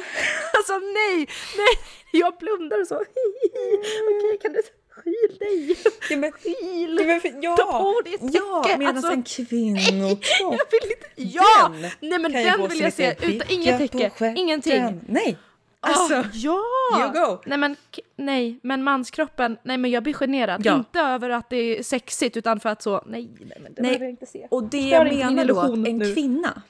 [0.56, 1.74] Alltså nej, nej,
[2.12, 2.94] jag blundar och så.
[4.10, 4.60] Okej kan du
[4.90, 5.76] skyl dig?
[6.10, 6.96] Ja, men, Skyl.
[7.00, 8.38] ja, men, för- ja, Ta på ditt täcke.
[8.38, 11.06] ja medan Alltså, en kvinnokropp jag vill inte,
[11.36, 11.68] ja!
[11.72, 15.00] Den nej men den vill jag se, utan inget täcke, ingenting.
[15.08, 15.36] Nej,
[15.80, 16.30] Alltså, alltså.
[16.38, 16.62] ja!
[17.00, 17.42] you go.
[17.46, 17.76] Nej men,
[18.16, 20.66] nej men manskroppen, nej men jag blir generad.
[20.66, 20.74] Ja.
[20.76, 23.90] Inte över att det är sexigt utan för att så, nej, nej men det Nej,
[23.90, 24.46] behöver jag inte se.
[24.50, 26.14] Och det jag menar då, att en nu.
[26.14, 26.62] kvinna,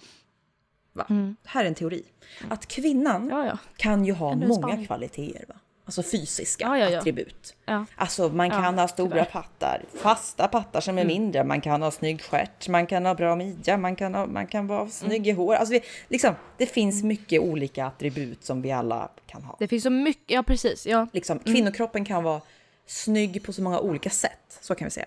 [0.97, 1.07] va?
[1.44, 2.03] här är en teori,
[2.51, 3.36] att kvinnan Mm.
[3.38, 3.59] Ja, ja.
[3.76, 4.86] kan ju ha många spaning.
[4.86, 5.44] kvaliteter.
[5.49, 5.55] Va?
[5.84, 7.55] Alltså fysiska Ja, attribut.
[7.97, 9.24] Alltså man kan ha stora tyvärr.
[9.24, 11.14] pattar, fasta pattar som är Mm.
[11.14, 14.47] mindre, man kan ha snygg stjärt, man kan ha bra midja, man kan, ha, man
[14.47, 14.76] kan Mm.
[14.76, 15.55] vara snygg i hår.
[15.55, 19.57] Alltså vi, liksom, det finns mycket olika attribut som vi alla kan ha.
[19.59, 21.07] Det finns så mycket, ja precis, ja.
[21.12, 21.55] Liksom, Mm.
[21.55, 22.40] kvinnokroppen kan vara
[22.86, 25.07] snygg på så många olika sätt, så kan vi säga.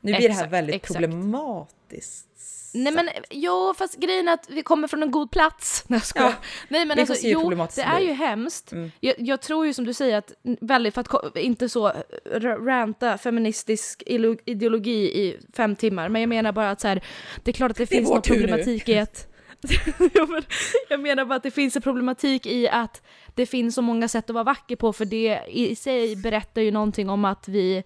[0.00, 1.00] Nu blir det här Exakt, väldigt exakt.
[1.00, 2.26] problematiskt.
[2.74, 5.84] Nej men jo, fast grejen är att vi kommer från en god plats.
[5.88, 6.24] Nej jag.
[6.24, 6.34] Ja,
[6.68, 8.72] Nej men alltså jo, det det är ju hemskt.
[8.72, 8.92] Mm.
[9.00, 13.18] Jag, jag tror ju som du säger att väldigt, för att inte så eh, ranta
[13.18, 14.02] feministisk
[14.44, 17.04] ideologi i fem timmar, men jag menar bara att så här,
[17.42, 18.40] det är klart att det, är finns någon tur nu.
[18.40, 19.28] problematik i att
[20.88, 23.02] jag menar bara att det finns en problematik i att
[23.34, 26.70] det finns så många sätt att vara vacker på för det i sig berättar ju
[26.70, 27.82] någonting om att vi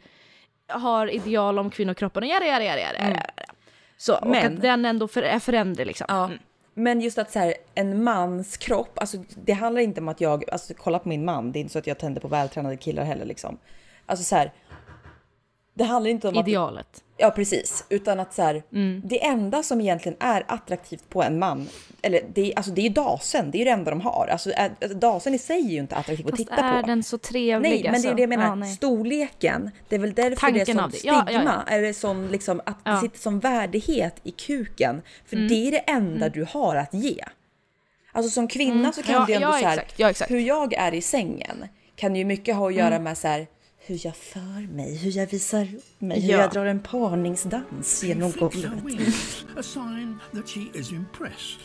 [0.68, 2.98] har ideal om kvinnokroppen och jada jada jada jada.
[2.98, 3.22] jada.
[3.96, 4.26] Så, och.
[4.26, 6.06] Men- att den ändå för, är föränderlig liksom.
[6.08, 6.24] Ja.
[6.24, 6.38] Mm.
[6.74, 10.50] Men just att så här, en mans kropp, alltså det handlar inte om att jag,
[10.50, 13.04] alltså kolla på min man, det är inte så att jag tänder på vältränade killar
[13.04, 13.58] heller liksom.
[14.06, 14.52] Alltså så här,
[15.74, 17.04] det handlar inte om att, Idealet.
[17.16, 18.62] Ja precis, utan att så här,
[19.08, 21.68] det enda som egentligen är attraktivt på en man,
[22.02, 24.28] eller det, är- alltså det är ju dasen, det är ju det enda de har.
[24.32, 26.86] Alltså alltså, dasen i sig är ju inte attraktiv att Fast titta är på.
[26.86, 28.14] den så trevlig Nej, men det är alltså?
[28.14, 28.44] det jag menar.
[28.46, 28.74] Ja, nej.
[28.74, 29.70] Storleken.
[29.88, 31.08] Det är väl därför det Tanken är av sån det.
[31.08, 31.42] Ja, stigma.
[31.44, 31.76] ja, ja.
[31.76, 33.00] Är det sån liksom att det Ja.
[33.00, 35.02] sitter som värdighet i kuken.
[35.26, 35.48] För Mm.
[35.48, 37.24] det är det enda du har att ge.
[38.12, 39.20] Alltså som kvinna så kan Mm.
[39.22, 39.98] Ja, du ändå ja, så här, exakt.
[39.98, 40.30] Ja, exakt.
[40.30, 41.64] hur jag är i sängen
[41.96, 43.02] kan ju mycket ha att göra Mm.
[43.02, 43.46] med så här
[43.86, 46.38] hur jag för mig, hur jag visar upp mig, hur Ja.
[46.40, 48.72] jag drar en parningsdans genom golvet.
[49.58, 51.60] a sign that she is impressed.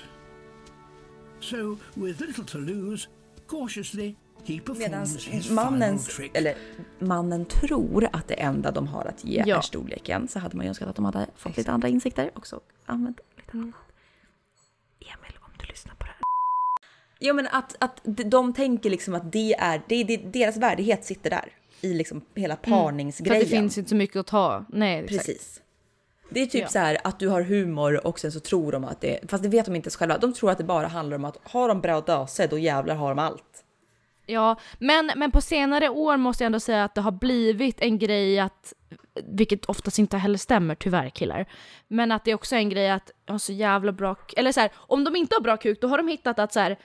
[1.39, 3.07] So, with little to lose,
[3.47, 4.15] cautiously
[4.77, 5.07] Medan
[5.49, 5.99] mannen,
[6.33, 6.55] eller
[6.99, 9.57] mannen tror att det enda de har att ge Ja.
[9.57, 12.59] är storleken så hade man ju önskat att de hade fått lite andra insikter också.
[12.85, 13.75] Använt lite annat.
[14.99, 16.19] Emil, om du lyssnar på det här.
[17.19, 21.05] Ja men att, att de- de tänker liksom att det är, det, det, deras värdighet
[21.05, 21.49] sitter där.
[21.81, 22.63] I liksom hela Mm.
[22.63, 23.39] För att parningsgrejen.
[23.43, 24.65] det finns inte så mycket att ta.
[24.69, 25.25] Nej, exakt.
[25.25, 25.61] Precis.
[26.29, 26.67] Det är typ Ja.
[26.67, 29.49] så här att du har humor och sen så tror de att det, fast det
[29.49, 30.17] vet de inte ens själva.
[30.17, 33.09] De tror att det bara handlar om att har de bra döse då jävlar har
[33.09, 33.63] de allt.
[34.25, 37.99] Ja, men, men på senare år måste jag ändå säga att det har blivit en
[37.99, 38.73] grej att,
[39.27, 41.45] vilket oftast inte heller stämmer tyvärr killar,
[41.87, 44.71] men att det är också en grej att har så jävla bra, eller så här,
[44.75, 46.75] om de inte har bra kuk då har de hittat att så här, "Ja,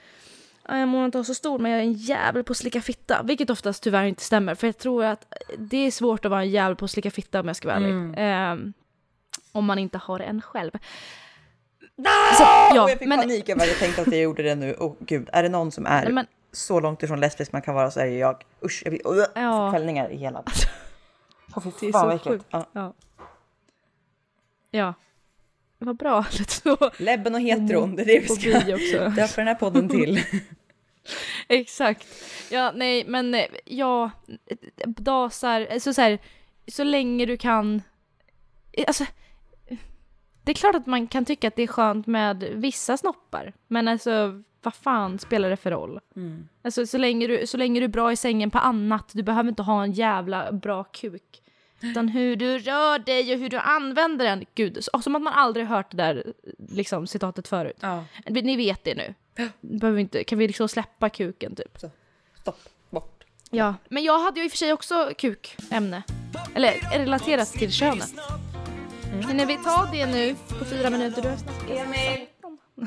[0.69, 3.51] jag mår inte så stor men jag är en jävel på att slicka fitta, vilket
[3.51, 5.27] oftast tyvärr inte stämmer för jag tror att
[5.59, 7.77] det är svårt att vara en jävel på att slicka fitta om jag ska vara
[7.77, 8.15] ärlig.
[8.17, 8.73] Ehm,
[9.53, 10.71] om man inte har en själv.
[12.37, 14.55] Så, ja, och jag fick men, panik över att jag tänkte att jag gjorde det
[14.55, 14.77] nu.
[14.79, 17.91] Åh gud, är det någon som är men- så långt ifrån lesbisk man kan vara
[17.91, 18.43] så är det jag.
[18.65, 19.71] Usch, jag blir uh, Ja.
[19.71, 20.43] kvällningar i hela.
[21.57, 22.45] Åh, fy Det är fan vad äckligt.
[22.51, 22.67] Ja.
[22.73, 22.93] Ja.
[24.71, 24.95] ja.
[25.79, 26.25] Vad bra.
[26.39, 26.91] Lite så.
[26.99, 30.21] Läbben och hetron, det är det vi ska döpa den här podden till.
[31.49, 32.07] Exakt.
[32.51, 34.11] Ja, nej, men eh, ja,
[34.85, 36.19] dasar, alltså så här,
[36.69, 37.83] så länge du kan,
[38.73, 39.05] eh, alltså,
[40.45, 43.89] det är klart att man kan tycka att det är skönt med vissa snoppar, men
[43.89, 46.01] alltså vad fan spelar det för roll?
[46.63, 49.49] Alltså så länge, du, så länge du är bra i sängen på annat, du behöver
[49.49, 51.43] inte ha en jävla bra kuk.
[51.91, 54.45] Utan hur du rör dig och hur du använder den.
[54.55, 56.33] Gud, så- som att man aldrig hört det där
[56.69, 57.77] liksom, citatet förut.
[57.81, 58.05] Ja.
[58.27, 59.15] Ni vet det nu.
[59.61, 61.79] Behöver vi inte, kan vi liksom släppa kuken typ?
[61.81, 61.91] Så,
[62.41, 62.61] stopp,
[62.91, 63.25] bort.
[63.51, 66.03] Ja, men jag hade ju i och för sig också kukämne.
[66.55, 68.15] Eller relaterat till könet.
[69.27, 71.37] Men när vi tar det nu på fyra minuter, du har
[71.85, 72.27] Emil!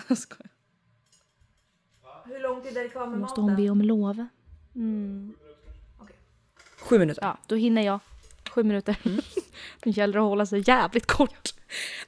[0.08, 0.50] Jag skojar.
[2.26, 4.26] Hur lång tid är det kvar med Måste hon be om lov?
[6.80, 7.22] Sju minuter.
[7.24, 8.00] Ja, då hinner jag.
[8.60, 8.95] Sju minuter.
[9.84, 11.49] Det gäller att hålla sig jävligt kort.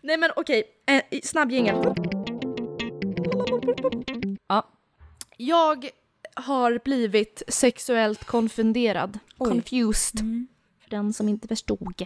[0.01, 1.93] Nej men okej, eh, snabb jingel.
[4.47, 4.69] Ja.
[5.37, 5.89] Jag
[6.33, 9.19] har blivit sexuellt konfunderad.
[9.37, 10.19] Confused.
[10.83, 12.05] För den som inte förstod.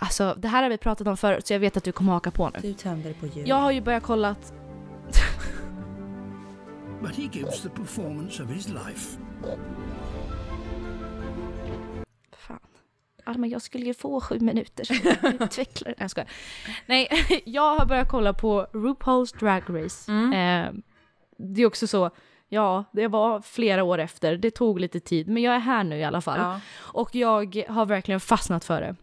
[0.00, 2.30] Alltså, det här har vi pratat om förut så jag vet att du kommer haka
[2.30, 2.58] på nu.
[2.62, 3.48] Du tänder på ljud.
[3.48, 4.52] Jag har ju börjat kolla att
[7.02, 9.18] But he gives the performance of his life.
[13.26, 14.86] Men jag skulle ju få sju minuter.
[15.42, 15.90] Utveckla det.
[15.90, 16.28] Nej, jag skojar.
[16.86, 17.08] Nej,
[17.44, 20.12] jag har börjat kolla på RuPaul's Drag Race.
[20.12, 20.72] Eh,
[21.38, 22.10] det är också så,
[22.48, 24.36] ja, det var flera år efter.
[24.36, 26.38] Det tog lite tid, men jag är här nu i alla fall.
[26.38, 26.60] Ja.
[26.78, 28.96] Och jag har verkligen fastnat för det.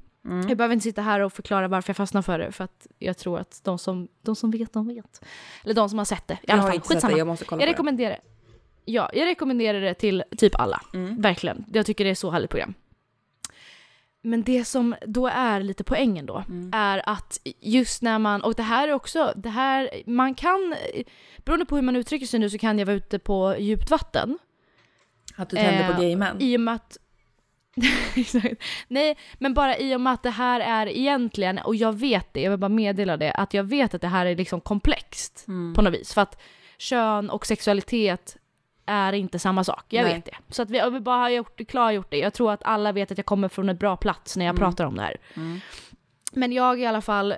[0.47, 3.17] Jag behöver inte sitta här och förklara varför jag fastnar för det, för att jag
[3.17, 5.25] tror att de som, de som vet, de vet.
[5.63, 6.33] Eller de som har sett det.
[6.33, 7.13] I Jag alla har fall, inte sett skitsamma.
[7.13, 8.21] det, jag måste kolla Jag rekommenderar det.
[8.85, 10.81] Ja, jag rekommenderar det till typ alla.
[10.93, 11.21] Mm.
[11.21, 11.65] Verkligen.
[11.73, 12.73] Jag tycker det är så härligt program.
[14.23, 16.71] Men det som då är lite poängen då, Mm.
[16.73, 20.75] är att just när man, och det här är också, det här, man kan,
[21.37, 24.37] beroende på hur man uttrycker sig nu så kan jag vara ute på djupt vatten.
[25.35, 26.37] Att du tänder Eh, på gay män.
[26.39, 26.97] I och med att.
[28.87, 32.41] Nej, men bara i och med att det här är egentligen, och jag vet det,
[32.41, 35.73] jag vill bara meddela det, att jag vet att det här är liksom komplext Mm.
[35.73, 36.13] på något vis.
[36.13, 36.41] För att
[36.77, 38.37] kön och sexualitet
[38.85, 39.85] är inte samma sak.
[39.89, 40.13] Jag Nej.
[40.15, 40.35] vet det.
[40.49, 42.17] Så att vi, vill bara ha gjort, klargjort det.
[42.17, 44.59] Jag tror att alla vet att jag kommer från en bra plats när jag Mm.
[44.69, 45.17] pratar om det här.
[46.31, 47.35] Men jag i alla fall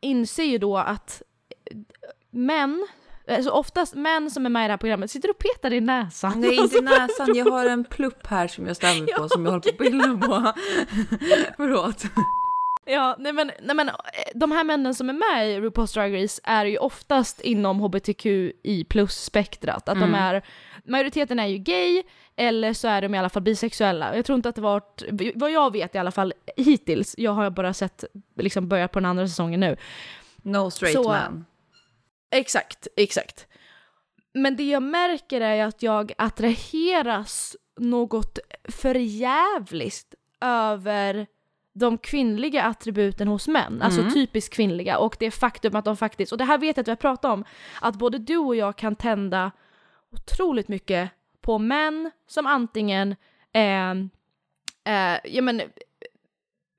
[0.00, 1.22] inser ju då att
[2.30, 2.86] män,
[3.28, 6.40] alltså oftast män som är med i det här programmet sitter och petar i näsan.
[6.40, 7.34] Nej, inte i näsan.
[7.34, 10.26] Jag har en plupp här som jag stämmer på som jag håller på att bilda
[10.28, 10.52] på.
[11.56, 12.04] Förlåt.
[12.84, 13.94] Ja, nej men, nej men eh,
[14.34, 18.84] de här männen som är med i RuPaul's Drag Race är ju oftast inom hbtqi
[18.88, 19.88] plus-spektrat.
[19.88, 20.42] Att de är,
[20.84, 22.02] majoriteten är ju gay,
[22.36, 24.16] eller så är de i alla fall bisexuella.
[24.16, 25.02] Jag tror inte att det varit,
[25.34, 28.04] vad jag vet i alla fall hittills, jag har bara sett,
[28.36, 29.76] liksom börjat på den andra säsongen nu.
[30.42, 31.44] No straight Så- man.
[32.30, 33.46] Exakt, exakt.
[34.34, 41.26] Men det jag märker är att jag attraheras något förjävligt över
[41.74, 46.38] de kvinnliga attributen hos män, alltså typiskt kvinnliga och det faktum att de faktiskt, och
[46.38, 47.44] det här vet jag att vi har pratat om,
[47.80, 49.52] att både du och jag kan tända
[50.12, 51.10] otroligt mycket
[51.40, 53.16] på män som antingen
[53.52, 54.08] är,
[54.84, 55.62] är ja men,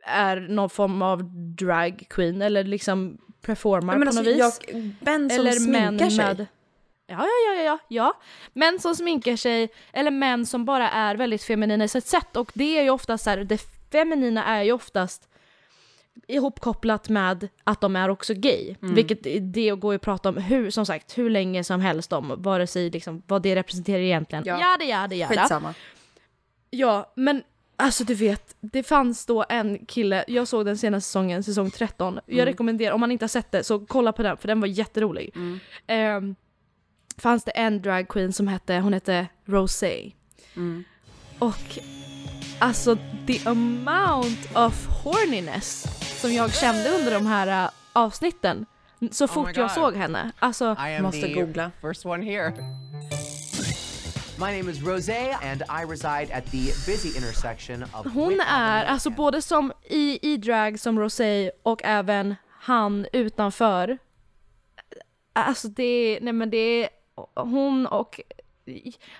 [0.05, 1.23] är någon form av
[1.55, 4.59] drag queen eller liksom performar men på alltså, något vis.
[4.67, 6.25] jag, män som eller sminkar sig.
[6.25, 6.47] med...
[7.07, 8.13] Ja, ja, ja, ja, ja.
[8.53, 12.35] Män som sminkar sig, eller män som bara är väldigt feminina i sitt sätt.
[12.35, 13.57] Och det är ju oftast så här, det
[13.93, 15.29] feminina är ju oftast
[16.27, 18.75] ihopkopplat med att de är också gay.
[18.81, 18.95] Mm.
[18.95, 19.23] Vilket
[19.53, 22.67] det går ju att prata om hur, som sagt, hur länge som helst om, vare
[22.67, 24.43] sig liksom vad det representerar egentligen.
[24.47, 24.59] Ja.
[24.61, 25.35] Jada, jada, jada.
[25.35, 25.73] Skitsamma.
[26.69, 27.43] Ja, men
[27.75, 32.19] alltså du vet, det fanns då en kille, jag såg den senaste säsongen, säsong 13.
[32.25, 32.45] Jag Mm.
[32.45, 35.31] rekommenderar, om man inte har sett det, så kolla på den för den var jätterolig.
[35.35, 35.59] Mm.
[35.87, 36.35] Ehm,
[37.17, 40.11] fanns det en drag queen som hette, hon hette Rosé.
[40.55, 40.83] Mm.
[41.39, 41.77] Och
[42.63, 42.97] alltså
[43.27, 45.85] the amount of horniness
[46.21, 48.65] som jag kände under de här äh, avsnitten.
[49.11, 49.71] Så fort jag God.
[49.71, 50.31] såg henne.
[50.39, 51.71] Alltså, I am Måste the googla.
[51.81, 52.51] first one here.
[54.39, 59.09] My name is Rosé, and I reside at the busy intersection of Hon är alltså
[59.09, 63.97] både som i, i drag som Rosé och även han utanför.
[65.33, 66.89] Alltså det, nej men det är
[67.35, 68.19] hon och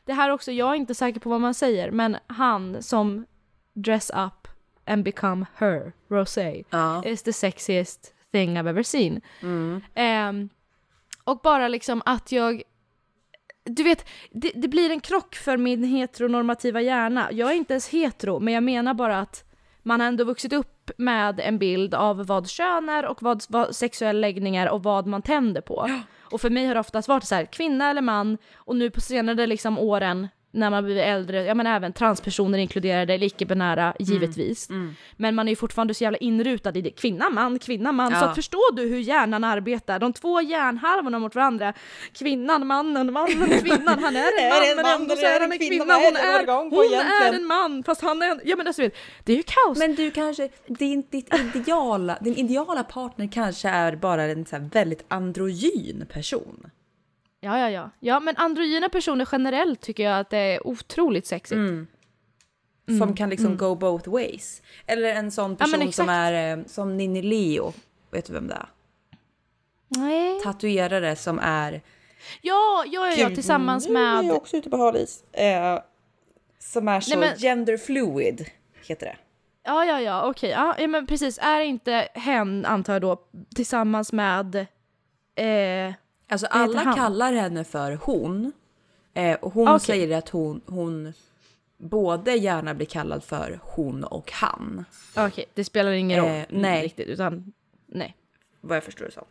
[0.06, 3.26] det här också, jag är inte säker på vad man säger, men han som
[3.74, 4.48] dress up
[4.86, 7.04] and become her, Rosé, Ja.
[7.06, 9.22] is the sexiest thing I've ever seen.
[9.96, 10.50] Ehm,
[11.24, 12.64] och bara liksom att jag
[13.66, 17.30] du vet, det, det blir en krock för min heteronormativa hjärna.
[17.32, 19.44] Jag är inte ens hetero, men jag menar bara att
[19.84, 23.76] man har ändå vuxit upp med en bild av vad kön är och vad, vad
[23.76, 25.90] sexuell läggning är och vad man tänder på.
[26.20, 29.02] Och för mig har det oftast varit så här, kvinna eller man, och nu på
[29.02, 34.70] senare liksom åren när man blir äldre, ja men även transpersoner inkluderade, eller icke-binära givetvis.
[35.18, 38.12] Men man är ju fortfarande så jävla inrutad i det, kvinna, man, kvinna, man.
[38.12, 38.30] Så Ja.
[38.30, 40.00] att förstår du hur hjärnan arbetar?
[40.00, 41.74] De två hjärnhalvorna mot varandra,
[42.14, 45.52] kvinnan, mannen, mannen, kvinnan, han är en man, Är men man ändå så är han
[45.52, 45.94] en kvinna?
[45.94, 46.94] hon är, hon
[47.30, 48.90] är en man, fast han är en, ja men alltså
[49.24, 49.78] det är ju kaos.
[49.80, 55.06] Men du kanske, din, ditt ideala, din ideala partner kanske är bara en så väldigt
[55.08, 56.68] androgyn person.
[57.44, 57.90] Ja, ja, ja.
[58.00, 61.58] Ja, men androgyna personer generellt tycker jag att det är otroligt sexigt.
[61.58, 61.88] Mm.
[62.88, 64.62] Mm, Som kan liksom go both ways.
[64.86, 66.10] Eller en sån person som exakt.
[66.10, 67.74] är eh, som Ninni Leo.
[68.12, 68.68] Vet du vem det är?
[69.88, 70.40] Nej.
[70.40, 71.82] Tatuerare som är...
[72.42, 74.32] Ja, ja, ja, ja, tillsammans med...
[74.32, 75.24] också ute på hal is.
[75.32, 75.80] Eh,
[76.60, 78.50] som är så Nej, men- gender fluid,
[78.88, 79.18] heter det.
[79.64, 80.50] Ja, ja, ja, okej.
[80.50, 81.40] Ja, ja, men precis.
[81.42, 83.22] Är inte hen, antar jag då,
[83.56, 84.56] tillsammans med...
[85.36, 85.94] Eh,
[86.28, 86.96] Alltså alla han?
[86.96, 88.52] kallar henne för hon.
[89.14, 89.80] Eh, och hon Okej.
[89.80, 91.14] säger att hon, hon
[91.78, 94.86] både gärna blir kallad för hon och han.
[95.18, 96.84] okej, det spelar ingen roll Eh, nej.
[96.84, 97.54] riktigt, utan...
[97.88, 98.16] Nej.
[98.62, 99.26] Vad jag förstår det som.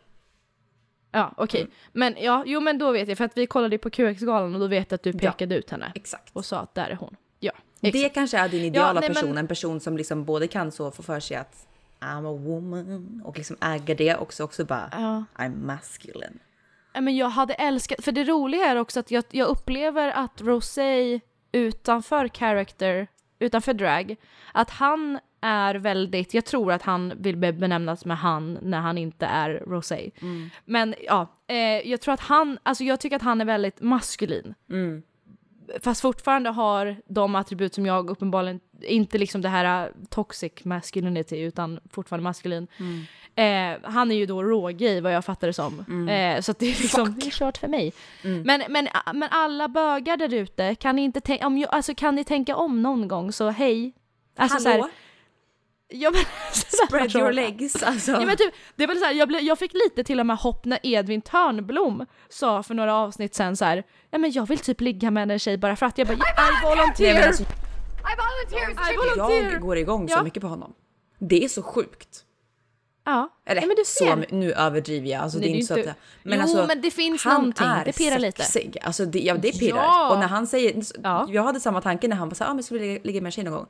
[1.11, 1.61] Ja, okej.
[1.61, 1.71] Mm.
[1.91, 4.67] Men ja, jo men då vet jag, för att vi kollade på QX-galan och då
[4.67, 5.31] vet jag att du Ja.
[5.31, 5.91] pekade ut henne.
[5.95, 6.29] Exakt.
[6.33, 7.15] Och sa att där är hon.
[7.39, 8.13] Ja, Det exakt.
[8.13, 11.03] kanske är din ideala nej, men- person, en person som liksom både kan så få
[11.03, 11.67] för sig att
[11.99, 15.23] I'm a woman och liksom äger det också, också bara Ja.
[15.35, 16.39] I'm masculine.
[17.01, 21.19] Men jag hade älskat, för det roliga är också att jag, jag upplever att Rosé
[21.51, 23.07] utanför character,
[23.39, 24.15] utanför drag,
[24.51, 28.97] att han är väldigt, jag tror att han vill be- benämnas med han när han
[28.97, 30.11] inte är Rosé.
[30.65, 31.57] Men ja, eh,
[31.89, 34.53] jag tror att han, alltså jag tycker att han är väldigt maskulin.
[35.81, 41.37] Fast fortfarande har de attribut som jag uppenbarligen, inte liksom det här uh, toxic masculinity
[41.37, 42.67] utan fortfarande maskulin.
[43.35, 46.07] Eh, han är ju då rågay vad jag fattar det som.
[46.09, 47.93] Eh, så att det är liksom, det är kört för mig.
[48.21, 52.15] Men, men, men alla bögar där ute, kan ni inte tänka, om jag, alltså kan
[52.15, 53.93] ni tänka om någon gång så hej.
[54.35, 54.83] Alltså så Hallå?
[54.83, 54.91] här,
[55.87, 56.21] ja, men,
[56.87, 58.11] Spread your legs alltså.
[58.11, 60.37] Ja, men typ, det väl så här, jag, blev, jag fick lite till och med
[60.37, 64.59] hopp när Edvin Törnblom sa för några avsnitt sen så här, ja men jag vill
[64.59, 67.13] typ ligga med en tjej bara för att jag bara, I volunteer!
[67.13, 68.93] Nej, alltså, I volunteer!
[68.93, 69.51] I volunteer!
[69.51, 70.23] jag går igång så Ja.
[70.23, 70.73] mycket på honom.
[71.19, 72.23] Det är så sjukt.
[73.05, 74.15] Ja, Eller ja, men du så, ser.
[74.15, 75.21] my- nu överdriver jag.
[75.21, 77.67] Alltså, Nej, det är inte så att men Jo, alltså, men det finns han någonting.
[77.67, 78.43] är Det pirrar lite.
[78.43, 78.77] sexig.
[78.83, 79.77] Alltså det, ja, det pirrar.
[79.83, 80.11] Ja.
[80.13, 81.27] Och när han säger, Ja.
[81.29, 83.31] jag hade samma tanke när han bara sa, ah, men skulle vi ligga med en
[83.31, 83.65] tjej någon gång?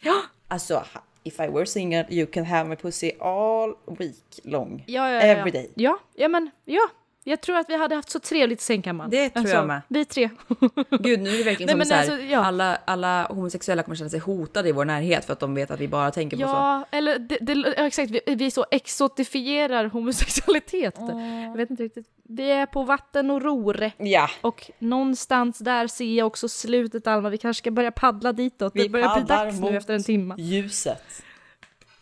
[0.00, 0.14] Ja.
[0.48, 0.84] Alltså,
[1.24, 4.14] if I were single you can have my pussy all week
[4.44, 4.82] long.
[4.86, 5.20] Ja, ja, ja.
[5.20, 5.70] Every day.
[5.76, 6.90] Ja, ja men ja.
[7.24, 9.10] Jag tror att vi hade haft så trevligt i sängkammaren.
[9.10, 9.82] Det tror jag med.
[9.88, 10.30] Vi tre.
[11.00, 12.44] Gud, nu är det verkligen Nej, som så här, alltså, ja.
[12.44, 15.80] alla, alla homosexuella kommer känna sig hotade i vår närhet för att de vet att
[15.80, 16.48] vi bara tänker på så.
[16.48, 20.94] Ja, eller det, det, ja, exakt, vi, vi så exotifierar homosexualitet.
[20.98, 22.06] Jag vet inte riktigt.
[22.22, 23.90] Vi är på vatten och ror.
[23.96, 28.72] Ja, Och någonstans där ser jag också slutet Alma, vi kanske ska börja paddla ditåt.
[28.74, 30.34] Vi det börjar bli dags nu efter en timme.
[30.38, 31.22] ljuset.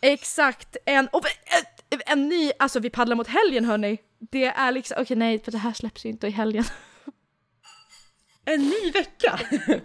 [0.03, 1.65] Exakt, en, och, en,
[2.05, 3.97] en ny, alltså vi paddlar mot helgen hörni.
[4.19, 6.63] Det är liksom, okej nej för det här släpps ju inte i helgen.
[8.45, 9.39] En ny vecka!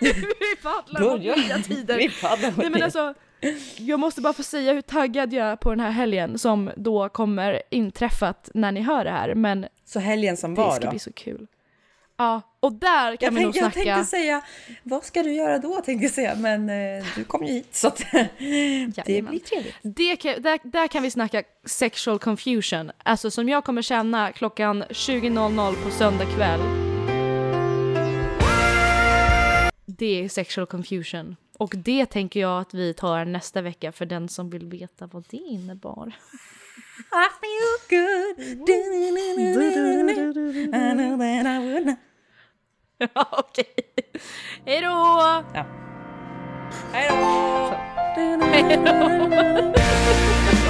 [0.00, 1.98] vi paddlar mot nya tider.
[1.98, 3.14] Vi paddlar mot Nej men alltså,
[3.76, 7.08] jag måste bara få säga hur taggad jag är på den här helgen som då
[7.08, 9.34] kommer inträffat när ni hör det här.
[9.34, 10.90] Men Så helgen som det var ska då?
[10.90, 11.46] bli så kul.
[12.16, 13.94] Ja, och där kan Jag, vi nog tänk, jag snacka.
[13.94, 14.42] tänkte säga,
[14.82, 15.80] vad ska du göra då?
[15.80, 19.76] Tänkte jag säga, men eh, du kom ju hit så att det blir trevligt.
[19.82, 22.90] Det kan, där, där kan vi snacka sexual confusion.
[23.02, 26.60] Alltså som jag kommer känna klockan 20.00 på söndag kväll.
[29.86, 31.36] Det är sexual confusion.
[31.58, 35.24] Och det tänker jag att vi tar nästa vecka för den som vill veta vad
[35.30, 36.12] det innebar.
[37.12, 38.34] I feel good.
[40.74, 41.98] I know that I would not.
[42.98, 43.74] Ja, Okej.
[44.66, 44.88] Hej då!
[45.54, 45.66] Ja.
[46.92, 47.14] Hej då!
[48.40, 50.63] Hej då!